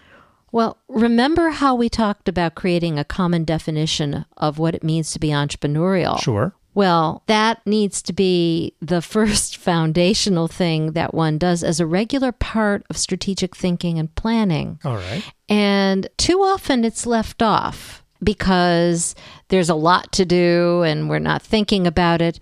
Well, 0.50 0.78
remember 0.88 1.50
how 1.50 1.74
we 1.74 1.88
talked 1.88 2.28
about 2.28 2.54
creating 2.54 2.98
a 2.98 3.04
common 3.04 3.44
definition 3.44 4.24
of 4.36 4.58
what 4.58 4.74
it 4.74 4.82
means 4.82 5.12
to 5.12 5.18
be 5.18 5.28
entrepreneurial? 5.28 6.20
Sure. 6.20 6.54
Well, 6.74 7.24
that 7.26 7.66
needs 7.66 8.02
to 8.02 8.12
be 8.12 8.74
the 8.80 9.02
first 9.02 9.56
foundational 9.68 10.48
thing 10.48 10.92
that 10.92 11.12
one 11.12 11.36
does 11.36 11.64
as 11.64 11.80
a 11.80 11.86
regular 11.86 12.30
part 12.32 12.84
of 12.88 12.96
strategic 12.96 13.56
thinking 13.56 13.98
and 13.98 14.14
planning. 14.14 14.78
All 14.84 14.96
right. 14.96 15.24
And 15.48 16.08
too 16.18 16.40
often 16.40 16.84
it's 16.84 17.04
left 17.04 17.42
off 17.42 18.04
because 18.22 19.14
there's 19.48 19.68
a 19.68 19.74
lot 19.74 20.12
to 20.12 20.24
do 20.24 20.82
and 20.82 21.08
we're 21.08 21.18
not 21.18 21.42
thinking 21.42 21.86
about 21.86 22.20
it. 22.22 22.38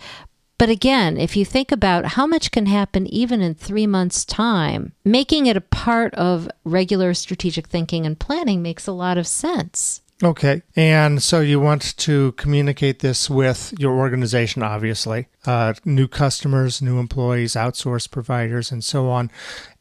But 0.58 0.70
again, 0.70 1.18
if 1.18 1.36
you 1.36 1.44
think 1.44 1.70
about 1.70 2.06
how 2.06 2.26
much 2.26 2.50
can 2.50 2.66
happen 2.66 3.06
even 3.08 3.42
in 3.42 3.54
three 3.54 3.86
months' 3.86 4.24
time, 4.24 4.92
making 5.04 5.46
it 5.46 5.56
a 5.56 5.60
part 5.60 6.14
of 6.14 6.48
regular 6.64 7.12
strategic 7.12 7.66
thinking 7.66 8.06
and 8.06 8.18
planning 8.18 8.62
makes 8.62 8.86
a 8.86 8.92
lot 8.92 9.18
of 9.18 9.26
sense. 9.26 10.00
Okay. 10.22 10.62
And 10.74 11.22
so 11.22 11.40
you 11.40 11.60
want 11.60 11.94
to 11.98 12.32
communicate 12.32 13.00
this 13.00 13.28
with 13.28 13.74
your 13.78 13.98
organization, 13.98 14.62
obviously, 14.62 15.28
uh, 15.44 15.74
new 15.84 16.08
customers, 16.08 16.80
new 16.80 16.98
employees, 16.98 17.52
outsource 17.52 18.10
providers, 18.10 18.72
and 18.72 18.82
so 18.82 19.10
on, 19.10 19.30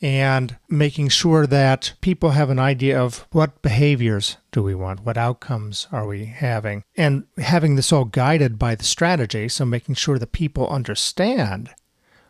and 0.01 0.57
making 0.67 1.07
sure 1.07 1.47
that 1.47 1.93
people 2.01 2.31
have 2.31 2.49
an 2.49 2.59
idea 2.59 2.99
of 2.99 3.25
what 3.31 3.61
behaviors 3.61 4.35
do 4.51 4.61
we 4.61 4.75
want, 4.75 5.05
what 5.05 5.17
outcomes 5.17 5.87
are 5.93 6.05
we 6.05 6.25
having, 6.25 6.83
and 6.97 7.25
having 7.37 7.77
this 7.77 7.93
all 7.93 8.05
guided 8.05 8.59
by 8.59 8.75
the 8.75 8.83
strategy. 8.83 9.47
So 9.47 9.63
making 9.63 9.95
sure 9.95 10.19
that 10.19 10.33
people 10.33 10.67
understand 10.67 11.69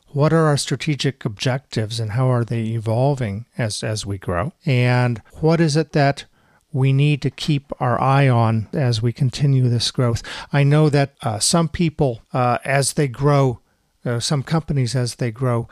what 0.10 0.32
are 0.32 0.46
our 0.46 0.58
strategic 0.58 1.26
objectives 1.26 2.00
and 2.00 2.12
how 2.12 2.28
are 2.28 2.46
they 2.46 2.62
evolving 2.66 3.48
as, 3.58 3.84
as 3.84 4.06
we 4.06 4.20
grow, 4.20 4.54
and 4.64 5.24
what 5.42 5.60
is 5.60 5.76
it 5.76 5.92
that 5.94 6.26
we 6.76 6.92
need 6.92 7.22
to 7.22 7.30
keep 7.30 7.72
our 7.80 8.00
eye 8.02 8.28
on 8.28 8.68
as 8.74 9.02
we 9.02 9.14
continue 9.14 9.70
this 9.70 9.92
growth. 9.92 10.22
I 10.52 10.64
know 10.64 10.90
that 10.90 11.16
uh, 11.22 11.40
some 11.40 11.70
people, 11.70 12.22
uh, 12.34 12.58
as 12.66 12.94
they 12.94 13.08
grow, 13.08 13.62
uh, 14.04 14.20
some 14.20 14.44
companies 14.44 14.94
as 14.94 15.16
they 15.16 15.32
grow, 15.32 15.70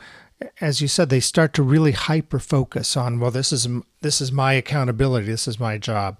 as 0.62 0.80
you 0.80 0.88
said, 0.88 1.10
they 1.10 1.20
start 1.20 1.52
to 1.54 1.62
really 1.62 1.92
hyper 1.92 2.38
focus 2.38 2.96
on, 2.96 3.20
well, 3.20 3.30
this 3.30 3.52
is 3.52 3.68
this 4.00 4.22
is 4.22 4.32
my 4.32 4.54
accountability, 4.54 5.26
this 5.26 5.46
is 5.46 5.60
my 5.60 5.76
job, 5.76 6.16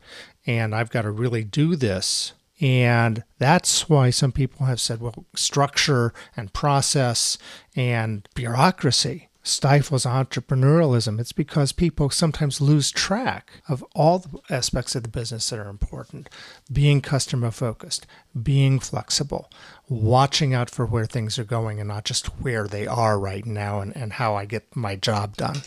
and 0.46 0.74
I've 0.74 0.90
got 0.90 1.02
to 1.02 1.10
really 1.10 1.44
do 1.44 1.76
this. 1.76 2.34
And 2.60 3.24
that's 3.38 3.88
why 3.88 4.10
some 4.10 4.32
people 4.32 4.66
have 4.66 4.80
said, 4.80 5.00
well, 5.00 5.24
structure 5.34 6.12
and 6.36 6.52
process 6.52 7.38
and 7.74 8.28
bureaucracy 8.34 9.28
stifles 9.44 10.04
entrepreneurialism. 10.04 11.20
It's 11.20 11.32
because 11.32 11.70
people 11.70 12.10
sometimes 12.10 12.60
lose 12.60 12.90
track 12.90 13.62
of 13.68 13.84
all 13.94 14.18
the 14.18 14.40
aspects 14.50 14.96
of 14.96 15.02
the 15.02 15.08
business 15.08 15.50
that 15.50 15.58
are 15.58 15.68
important 15.68 16.28
being 16.72 17.00
customer 17.00 17.50
focused, 17.50 18.06
being 18.42 18.80
flexible, 18.80 19.50
watching 19.88 20.54
out 20.54 20.70
for 20.70 20.86
where 20.86 21.04
things 21.04 21.38
are 21.38 21.44
going 21.44 21.78
and 21.78 21.88
not 21.88 22.04
just 22.04 22.26
where 22.40 22.66
they 22.66 22.86
are 22.86 23.20
right 23.20 23.44
now 23.44 23.80
and, 23.80 23.94
and 23.94 24.14
how 24.14 24.34
I 24.34 24.46
get 24.46 24.74
my 24.74 24.96
job 24.96 25.36
done. 25.36 25.58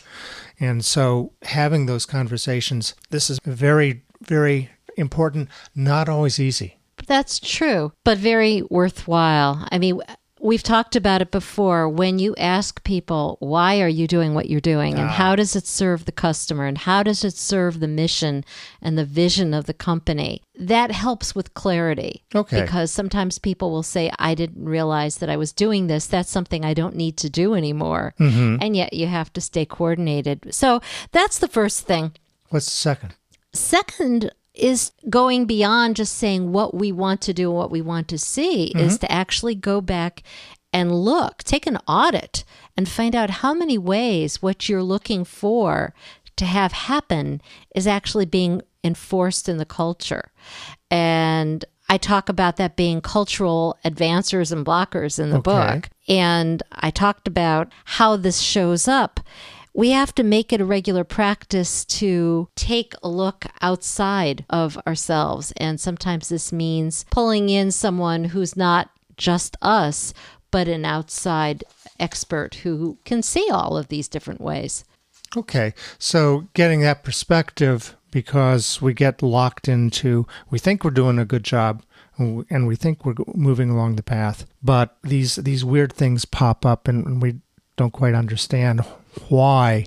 And 0.60 0.84
so 0.84 1.34
having 1.44 1.86
those 1.86 2.06
conversations, 2.06 2.96
this 3.12 3.30
is 3.30 3.40
very, 3.46 4.02
very 4.22 4.72
important, 4.98 5.50
not 5.76 6.10
always 6.10 6.40
easy. 6.40 6.80
That's 7.06 7.40
true, 7.40 7.94
but 8.04 8.18
very 8.18 8.64
worthwhile. 8.72 9.68
I 9.72 9.78
mean, 9.78 10.02
we've 10.40 10.64
talked 10.64 10.96
about 10.96 11.22
it 11.22 11.32
before 11.32 11.90
when 11.90 12.20
you 12.20 12.36
ask 12.38 12.84
people 12.84 13.38
why 13.40 13.82
are 13.82 13.88
you 13.88 14.08
doing 14.08 14.34
what 14.34 14.50
you're 14.50 14.62
doing? 14.62 14.96
And 14.98 15.10
how 15.10 15.36
does 15.36 15.56
it 15.56 15.66
serve 15.66 16.06
the 16.06 16.12
customer? 16.12 16.66
And 16.66 16.78
how 16.78 17.04
does 17.04 17.24
it 17.24 17.36
serve 17.36 17.80
the 17.80 17.88
mission 17.88 18.44
and 18.82 18.98
the 18.98 19.06
vision 19.06 19.54
of 19.54 19.66
the 19.66 19.74
company? 19.74 20.42
That 20.58 20.92
helps 20.92 21.36
with 21.36 21.54
clarity. 21.54 22.24
Okay. 22.34 22.62
Because 22.62 22.92
sometimes 22.92 23.40
people 23.40 23.72
will 23.72 23.84
say 23.84 24.12
i 24.20 24.34
didn't 24.34 24.66
realize 24.66 25.18
that 25.18 25.30
i 25.30 25.38
was 25.38 25.54
doing 25.54 25.88
this. 25.88 26.08
That's 26.08 26.32
something 26.32 26.66
i 26.66 26.74
don't 26.74 26.96
need 26.96 27.18
to 27.18 27.30
do 27.30 27.54
anymore. 27.54 28.14
Mm-hmm. 28.20 28.58
and 28.62 28.76
yet 28.76 28.94
you 28.94 29.08
have 29.08 29.32
to 29.34 29.42
stay 29.42 29.66
coordinated. 29.66 30.54
So 30.54 30.82
that's 31.12 31.40
the 31.40 31.48
first 31.48 31.86
thing. 31.86 32.14
What's 32.50 32.66
the 32.66 32.72
second? 32.72 33.16
Second 33.54 34.32
is 34.58 34.92
going 35.10 35.46
beyond 35.46 35.96
just 35.96 36.16
saying 36.16 36.52
what 36.52 36.74
we 36.74 36.92
want 36.92 37.22
to 37.22 37.34
do 37.34 37.50
and 37.50 37.58
what 37.58 37.72
we 37.72 37.82
want 37.82 38.08
to 38.10 38.18
see 38.18 38.72
mm-hmm. 38.76 38.86
is 38.86 38.98
to 39.00 39.12
actually 39.12 39.56
go 39.56 39.82
back 39.82 40.24
and 40.74 40.92
look, 40.94 41.44
take 41.44 41.66
an 41.66 41.78
audit 41.88 42.44
and 42.76 42.90
find 42.90 43.16
out 43.16 43.30
how 43.30 43.54
many 43.54 43.78
ways 43.78 44.42
what 44.42 44.68
you're 44.68 44.84
looking 44.84 45.24
for 45.24 45.94
to 46.36 46.46
have 46.46 46.72
happen 46.72 47.42
is 47.76 47.88
actually 47.88 48.26
being 48.26 48.62
enforced 48.84 49.50
in 49.50 49.58
the 49.58 49.66
culture. 49.66 50.32
And 50.92 51.66
I 51.90 51.98
talk 51.98 52.30
about 52.30 52.58
that 52.58 52.76
being 52.76 53.02
cultural 53.02 53.78
advancers 53.86 54.52
and 54.52 54.66
blockers 54.66 55.20
in 55.20 55.30
the 55.30 55.38
okay. 55.38 55.44
book. 55.78 55.90
And 56.08 56.62
I 56.72 56.92
talked 56.92 57.28
about 57.28 57.72
how 57.86 58.18
this 58.18 58.40
shows 58.40 58.88
up 58.88 59.20
we 59.78 59.92
have 59.92 60.14
to 60.16 60.24
make 60.24 60.52
it 60.52 60.60
a 60.60 60.66
regular 60.66 61.04
practice 61.04 61.86
to 61.86 62.50
take 62.56 62.96
a 63.04 63.08
look 63.08 63.46
outside 63.62 64.44
of 64.50 64.76
ourselves. 64.88 65.54
And 65.58 65.80
sometimes 65.80 66.30
this 66.30 66.52
means 66.52 67.06
pulling 67.12 67.50
in 67.50 67.70
someone 67.70 68.26
who's 68.26 68.58
not 68.58 68.90
just 69.18 69.56
us, 69.62 70.16
but 70.50 70.68
an 70.68 70.84
outside 70.84 71.64
expert 72.00 72.56
who 72.56 72.98
can 73.06 73.22
see 73.22 73.48
all 73.52 73.78
of 73.78 73.90
these 73.90 74.08
different 74.08 74.42
ways. 74.42 74.84
Okay. 75.36 75.76
So 76.00 76.48
getting 76.56 76.82
that 76.82 77.04
perspective 77.04 77.96
because 78.10 78.82
we 78.82 78.96
get 78.96 79.22
locked 79.22 79.68
into, 79.68 80.26
we 80.50 80.58
think 80.58 80.84
we're 80.84 80.90
doing 80.90 81.20
a 81.20 81.26
good 81.26 81.44
job 81.44 81.84
and 82.18 82.66
we 82.66 82.76
think 82.76 83.06
we're 83.06 83.14
moving 83.36 83.70
along 83.70 83.96
the 83.96 84.02
path, 84.02 84.48
but 84.64 84.98
these 85.04 85.36
these 85.36 85.64
weird 85.64 85.94
things 85.94 86.26
pop 86.26 86.66
up 86.66 86.88
and 86.88 87.22
we 87.22 87.42
don't 87.76 87.94
quite 87.94 88.16
understand 88.16 88.82
why 89.30 89.86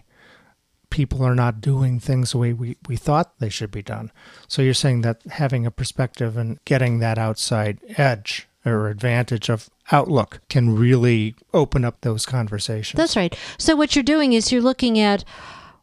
people 0.90 1.24
are 1.24 1.35
not 1.35 1.61
doing 1.61 2.00
things 2.00 2.33
the 2.33 2.38
way 2.38 2.52
we, 2.52 2.76
we 2.88 2.96
thought 2.96 3.38
they 3.38 3.48
should 3.48 3.70
be 3.70 3.83
done. 3.83 4.11
So 4.48 4.61
you're 4.61 4.74
saying 4.74 5.02
that 5.02 5.22
having 5.30 5.64
a 5.64 5.70
perspective 5.70 6.37
and 6.37 6.62
getting 6.64 6.98
that 6.98 7.16
outside 7.16 7.78
edge 7.96 8.48
or 8.66 8.88
advantage 8.88 9.48
of 9.48 9.70
outlook 9.92 10.40
can 10.48 10.76
really 10.76 11.35
open 11.54 11.85
up 11.85 12.00
those 12.00 12.26
conversations. 12.26 12.98
That's 12.98 13.16
right. 13.16 13.37
So 13.56 13.74
what 13.76 13.96
you're 13.96 14.02
doing 14.02 14.33
is 14.33 14.52
you're 14.52 14.61
looking 14.61 14.98
at 14.98 15.24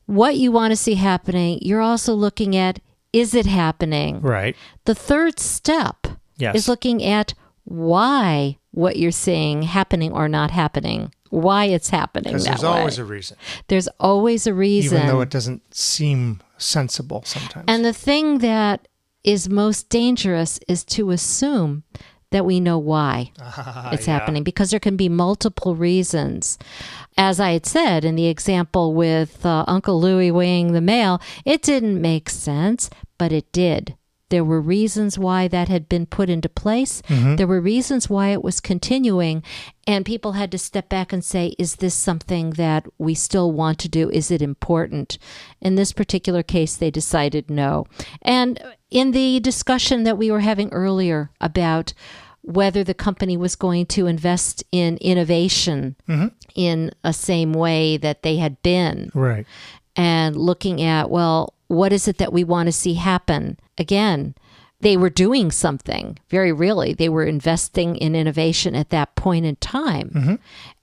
what 0.05 0.35
you 0.35 0.51
want 0.51 0.71
to 0.71 0.75
see 0.75 0.95
happening. 0.95 1.59
You're 1.61 1.81
also 1.81 2.13
looking 2.13 2.55
at 2.55 2.79
is 3.13 3.33
it 3.33 3.45
happening? 3.45 4.21
Right. 4.21 4.55
The 4.85 4.93
third 4.93 5.39
step 5.39 6.07
yes. 6.37 6.55
is 6.55 6.67
looking 6.67 7.03
at 7.03 7.33
why 7.63 8.57
what 8.77 8.97
you're 8.97 9.11
seeing 9.11 9.63
happening 9.63 10.11
or 10.11 10.29
not 10.29 10.51
happening 10.51 11.11
why 11.29 11.65
it's 11.65 11.89
happening 11.89 12.33
that 12.37 12.43
there's 12.43 12.61
way. 12.63 12.69
always 12.69 12.97
a 12.97 13.03
reason. 13.03 13.37
There's 13.67 13.89
always 13.99 14.47
a 14.47 14.53
reason. 14.53 14.97
Even 14.97 15.07
though 15.07 15.19
it 15.19 15.29
doesn't 15.29 15.75
seem 15.75 16.39
sensible 16.57 17.23
sometimes. 17.25 17.65
And 17.67 17.83
the 17.83 17.91
thing 17.91 18.37
that 18.37 18.87
is 19.25 19.49
most 19.49 19.89
dangerous 19.89 20.57
is 20.69 20.85
to 20.85 21.11
assume 21.11 21.83
that 22.31 22.45
we 22.45 22.61
know 22.61 22.77
why 22.77 23.31
Ah, 23.41 23.91
it's 23.91 24.05
happening 24.05 24.43
because 24.43 24.71
there 24.71 24.79
can 24.79 24.95
be 24.95 25.09
multiple 25.09 25.75
reasons. 25.75 26.57
As 27.17 27.39
I 27.41 27.51
had 27.51 27.65
said 27.65 28.05
in 28.05 28.15
the 28.15 28.27
example 28.27 28.93
with 28.93 29.45
uh, 29.45 29.65
Uncle 29.67 29.99
Louis 29.99 30.31
weighing 30.31 30.71
the 30.71 30.81
mail, 30.81 31.21
it 31.43 31.61
didn't 31.61 32.01
make 32.01 32.29
sense, 32.29 32.89
but 33.17 33.33
it 33.33 33.51
did. 33.51 33.96
There 34.29 34.43
were 34.43 34.59
reasons 34.59 35.17
why 35.17 35.47
that 35.47 35.69
had 35.69 35.87
been 35.87 36.05
put 36.05 36.29
into 36.29 36.49
place. 36.49 37.01
Mm-hmm. 37.03 37.37
There 37.37 37.47
were 37.47 37.61
reasons 37.61 38.09
why 38.09 38.29
it 38.29 38.43
was 38.43 38.59
continuing. 38.59 39.41
And 39.85 40.05
people 40.05 40.33
had 40.33 40.51
to 40.51 40.57
step 40.57 40.89
back 40.89 41.13
and 41.13 41.23
say, 41.23 41.55
is 41.57 41.77
this 41.77 41.95
something 41.95 42.51
that 42.51 42.85
we 42.97 43.13
still 43.13 43.51
want 43.51 43.79
to 43.79 43.89
do? 43.89 44.09
Is 44.09 44.29
it 44.29 44.41
important? 44.41 45.17
In 45.61 45.75
this 45.75 45.93
particular 45.93 46.43
case, 46.43 46.75
they 46.75 46.91
decided 46.91 47.49
no. 47.49 47.85
And 48.21 48.61
in 48.91 49.11
the 49.11 49.39
discussion 49.39 50.03
that 50.03 50.17
we 50.17 50.29
were 50.29 50.41
having 50.41 50.69
earlier 50.73 51.29
about 51.39 51.93
whether 52.41 52.83
the 52.83 52.93
company 52.93 53.35
was 53.37 53.55
going 53.55 53.85
to 53.85 54.07
invest 54.07 54.63
in 54.71 54.97
innovation 54.97 55.95
mm-hmm. 56.07 56.27
in 56.55 56.91
a 57.03 57.11
same 57.13 57.53
way 57.53 57.97
that 57.97 58.23
they 58.23 58.37
had 58.37 58.61
been 58.61 59.11
Right. 59.13 59.45
and 59.95 60.35
looking 60.35 60.81
at, 60.81 61.09
well, 61.09 61.53
what 61.67 61.91
is 61.91 62.07
it 62.07 62.17
that 62.19 62.31
we 62.31 62.45
want 62.45 62.67
to 62.67 62.71
see 62.71 62.93
happen? 62.93 63.57
Again, 63.77 64.35
they 64.79 64.97
were 64.97 65.09
doing 65.09 65.51
something 65.51 66.19
very 66.29 66.51
really. 66.51 66.93
They 66.93 67.09
were 67.09 67.23
investing 67.23 67.95
in 67.95 68.15
innovation 68.15 68.75
at 68.75 68.89
that 68.89 69.15
point 69.15 69.45
in 69.45 69.55
time. 69.57 70.11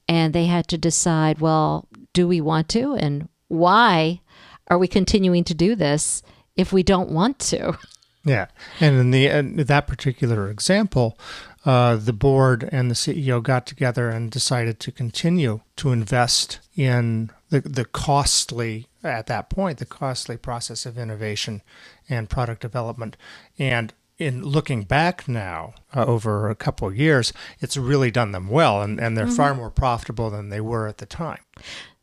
And 0.09 0.35
they 0.35 0.47
had 0.47 0.69
to 0.69 0.79
decide, 0.79 1.41
well, 1.41 1.89
do 2.13 2.29
we 2.29 2.41
want 2.41 2.69
to? 2.71 2.95
And 2.95 3.29
why 3.49 4.21
are 4.69 4.79
we 4.79 4.89
continuing 4.89 5.45
to 5.45 5.55
do 5.55 5.75
this 5.75 6.23
if 6.57 6.73
we 6.73 6.83
don't 6.83 7.11
want 7.11 7.39
to? 7.39 7.79
Yeah, 8.25 8.47
and 8.81 8.99
in 8.99 9.11
the 9.11 9.27
in 9.27 9.57
that 9.57 9.87
particular 9.87 10.49
example, 10.49 11.19
uh, 11.67 11.97
the 11.97 12.15
board 12.15 12.67
and 12.73 12.91
the 12.91 12.95
CEO 12.95 13.43
got 13.43 13.67
together 13.67 14.09
and 14.09 14.31
decided 14.31 14.81
to 14.81 14.93
continue 14.93 15.61
to 15.77 15.93
invest 15.93 16.61
in 16.75 17.31
the 17.51 17.61
the 17.61 17.85
costly 17.85 18.87
at 19.09 19.27
that 19.27 19.51
point 19.51 19.79
the 19.79 19.87
costly 19.87 20.37
process 20.37 20.87
of 20.87 20.99
innovation 20.99 21.63
and 22.09 22.31
product 22.31 22.63
development, 22.63 23.17
and 23.59 23.93
in 24.19 24.43
looking 24.43 24.83
back 24.85 25.27
now 25.27 25.75
uh, 25.95 26.05
over 26.05 26.49
a 26.49 26.55
couple 26.55 26.87
of 26.87 26.97
years, 26.97 27.33
it's 27.61 27.77
really 27.77 28.11
done 28.11 28.33
them 28.33 28.49
well, 28.49 28.81
and, 28.81 29.01
and 29.01 29.17
they're 29.17 29.27
far 29.27 29.55
more 29.55 29.71
profitable 29.71 30.31
than 30.31 30.51
they 30.51 30.61
were 30.61 30.87
at 30.87 30.99
the 30.99 31.07
time. 31.07 31.41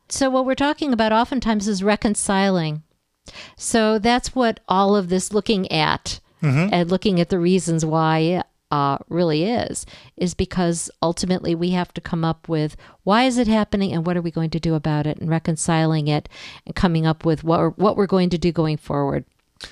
So, 0.09 0.29
what 0.29 0.45
we're 0.45 0.55
talking 0.55 0.91
about 0.91 1.13
oftentimes 1.13 1.67
is 1.67 1.81
reconciling. 1.81 2.83
So, 3.55 3.97
that's 3.97 4.35
what 4.35 4.59
all 4.67 4.95
of 4.95 5.07
this 5.07 5.31
looking 5.31 5.71
at 5.71 6.19
and 6.73 6.91
looking 6.91 7.21
at 7.21 7.29
the 7.29 7.39
reasons 7.39 7.85
why 7.85 8.43
uh, 8.71 8.97
really 9.09 9.43
is, 9.43 9.85
is 10.17 10.33
because 10.33 10.89
ultimately 11.01 11.53
we 11.53 11.71
have 11.71 11.93
to 11.93 12.01
come 12.01 12.23
up 12.23 12.47
with 12.47 12.75
why 13.03 13.23
is 13.25 13.37
it 13.37 13.47
happening 13.47 13.91
and 13.91 14.05
what 14.05 14.15
are 14.17 14.21
we 14.21 14.31
going 14.31 14.49
to 14.49 14.59
do 14.59 14.73
about 14.75 15.05
it 15.05 15.17
and 15.19 15.29
reconciling 15.29 16.07
it 16.07 16.27
and 16.65 16.75
coming 16.75 17.05
up 17.05 17.25
with 17.25 17.43
what, 17.43 17.59
we're- 17.59 17.73
what 17.75 17.97
we're 17.97 18.07
going 18.07 18.29
to 18.29 18.37
do 18.37 18.51
going 18.51 18.77
forward. 18.77 19.25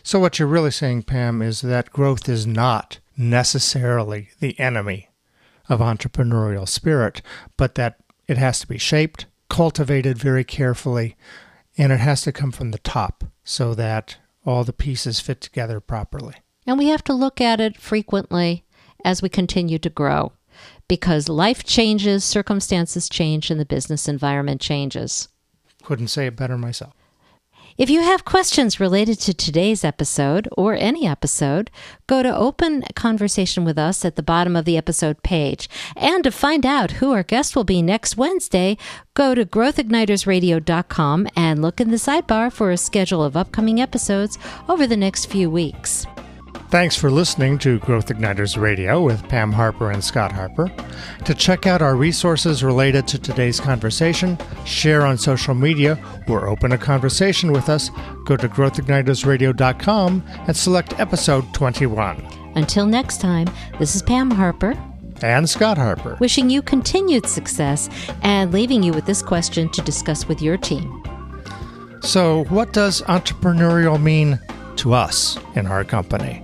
So, 0.04 0.20
what 0.20 0.38
you're 0.38 0.48
really 0.48 0.70
saying, 0.70 1.04
Pam, 1.04 1.42
is 1.42 1.62
that 1.62 1.92
growth 1.92 2.30
is 2.30 2.46
not 2.46 3.00
necessarily 3.18 4.30
the 4.40 4.60
enemy 4.60 5.10
of 5.68 5.80
entrepreneurial 5.80 6.68
spirit, 6.68 7.22
but 7.58 7.76
that 7.76 7.98
it 8.28 8.38
has 8.38 8.60
to 8.60 8.68
be 8.68 8.78
shaped, 8.78 9.26
cultivated 9.50 10.18
very 10.18 10.44
carefully, 10.44 11.16
and 11.78 11.92
it 11.92 12.00
has 12.00 12.22
to 12.24 12.32
come 12.32 12.52
from 12.52 12.70
the 12.72 12.78
top 12.80 13.24
so 13.44 13.74
that 13.74 14.18
all 14.46 14.64
the 14.64 14.74
pieces 14.74 15.20
fit 15.20 15.42
together 15.42 15.80
properly. 15.80 16.36
And 16.68 16.78
we 16.78 16.88
have 16.90 17.04
to 17.06 17.14
look 17.14 17.42
at 17.42 17.60
it 17.60 17.78
frequently 17.78 18.64
as 19.04 19.22
we 19.22 19.30
continue 19.30 19.80
to 19.80 19.90
grow 19.90 20.32
because 20.88 21.30
life 21.30 21.64
changes, 21.64 22.26
circumstances 22.26 23.08
change, 23.08 23.50
and 23.50 23.60
the 23.60 23.66
business 23.66 24.08
environment 24.08 24.60
changes. 24.60 25.30
Couldn't 25.84 26.10
say 26.10 26.28
it 26.28 26.36
better 26.36 26.58
myself. 26.58 26.94
If 27.78 27.90
you 27.90 28.02
have 28.02 28.26
questions 28.26 28.82
related 28.82 29.22
to 29.22 29.34
today's 29.34 29.86
episode 29.86 30.50
or 30.58 30.74
any 30.74 31.08
episode, 31.08 31.72
go 32.08 32.22
to 32.22 32.36
Open 32.36 32.84
Conversation 32.94 33.64
with 33.64 33.78
Us 33.78 34.04
at 34.04 34.18
the 34.18 34.24
bottom 34.24 34.58
of 34.58 34.66
the 34.66 34.76
episode 34.76 35.24
page. 35.24 35.70
And 35.96 36.22
to 36.26 36.32
find 36.32 36.66
out 36.66 36.92
who 36.94 37.14
our 37.14 37.24
guest 37.24 37.56
will 37.56 37.64
be 37.64 37.82
next 37.82 38.18
Wednesday, 38.18 38.78
go 39.14 39.34
to 39.34 39.46
growthignitersradio.com 39.46 41.28
and 41.38 41.62
look 41.62 41.80
in 41.80 41.90
the 41.90 41.96
sidebar 41.96 42.52
for 42.52 42.70
a 42.72 42.76
schedule 42.76 43.24
of 43.24 43.38
upcoming 43.38 43.80
episodes 43.80 44.38
over 44.68 44.86
the 44.86 44.98
next 44.98 45.28
few 45.28 45.50
weeks. 45.50 46.06
Thanks 46.70 46.96
for 46.96 47.10
listening 47.10 47.58
to 47.60 47.80
Growth 47.80 48.10
Igniters 48.10 48.56
Radio 48.56 49.02
with 49.02 49.28
Pam 49.28 49.52
Harper 49.52 49.90
and 49.90 50.04
Scott 50.04 50.32
Harper. 50.32 50.72
To 51.26 51.34
check 51.34 51.66
out 51.66 51.82
our 51.82 51.96
resources 51.96 52.64
related 52.64 53.08
to 53.08 53.18
today's 53.18 53.60
conversation, 53.60 54.38
share 54.66 55.04
on 55.04 55.18
social 55.18 55.56
media, 55.56 55.98
or 56.28 56.48
open 56.48 56.72
a 56.74 56.78
conversation 56.78 57.52
with 57.52 57.70
us, 57.70 57.90
go 58.24 58.38
to 58.38 58.48
growthignitersradio.com 58.48 60.24
and 60.28 60.56
select 60.56 61.00
episode 61.00 61.52
21. 61.56 62.24
Until 62.54 62.86
next 62.86 63.20
time, 63.20 63.48
this 63.80 63.96
is 63.96 64.04
Pam 64.04 64.30
Harper. 64.30 64.78
And 65.24 65.50
Scott 65.50 65.80
Harper. 65.80 66.18
wishing 66.20 66.52
you 66.52 66.62
continued 66.62 67.26
success 67.26 67.90
and 68.22 68.54
leaving 68.54 68.84
you 68.84 68.94
with 68.94 69.08
this 69.08 69.24
question 69.24 69.70
to 69.72 69.82
discuss 69.82 70.28
with 70.28 70.40
your 70.40 70.56
team. 70.56 71.04
So, 72.02 72.44
what 72.46 72.74
does 72.74 73.02
entrepreneurial 73.02 74.00
mean 74.02 74.40
to 74.78 74.94
us 74.94 75.38
in 75.56 75.66
our 75.66 75.84
company? 75.84 76.44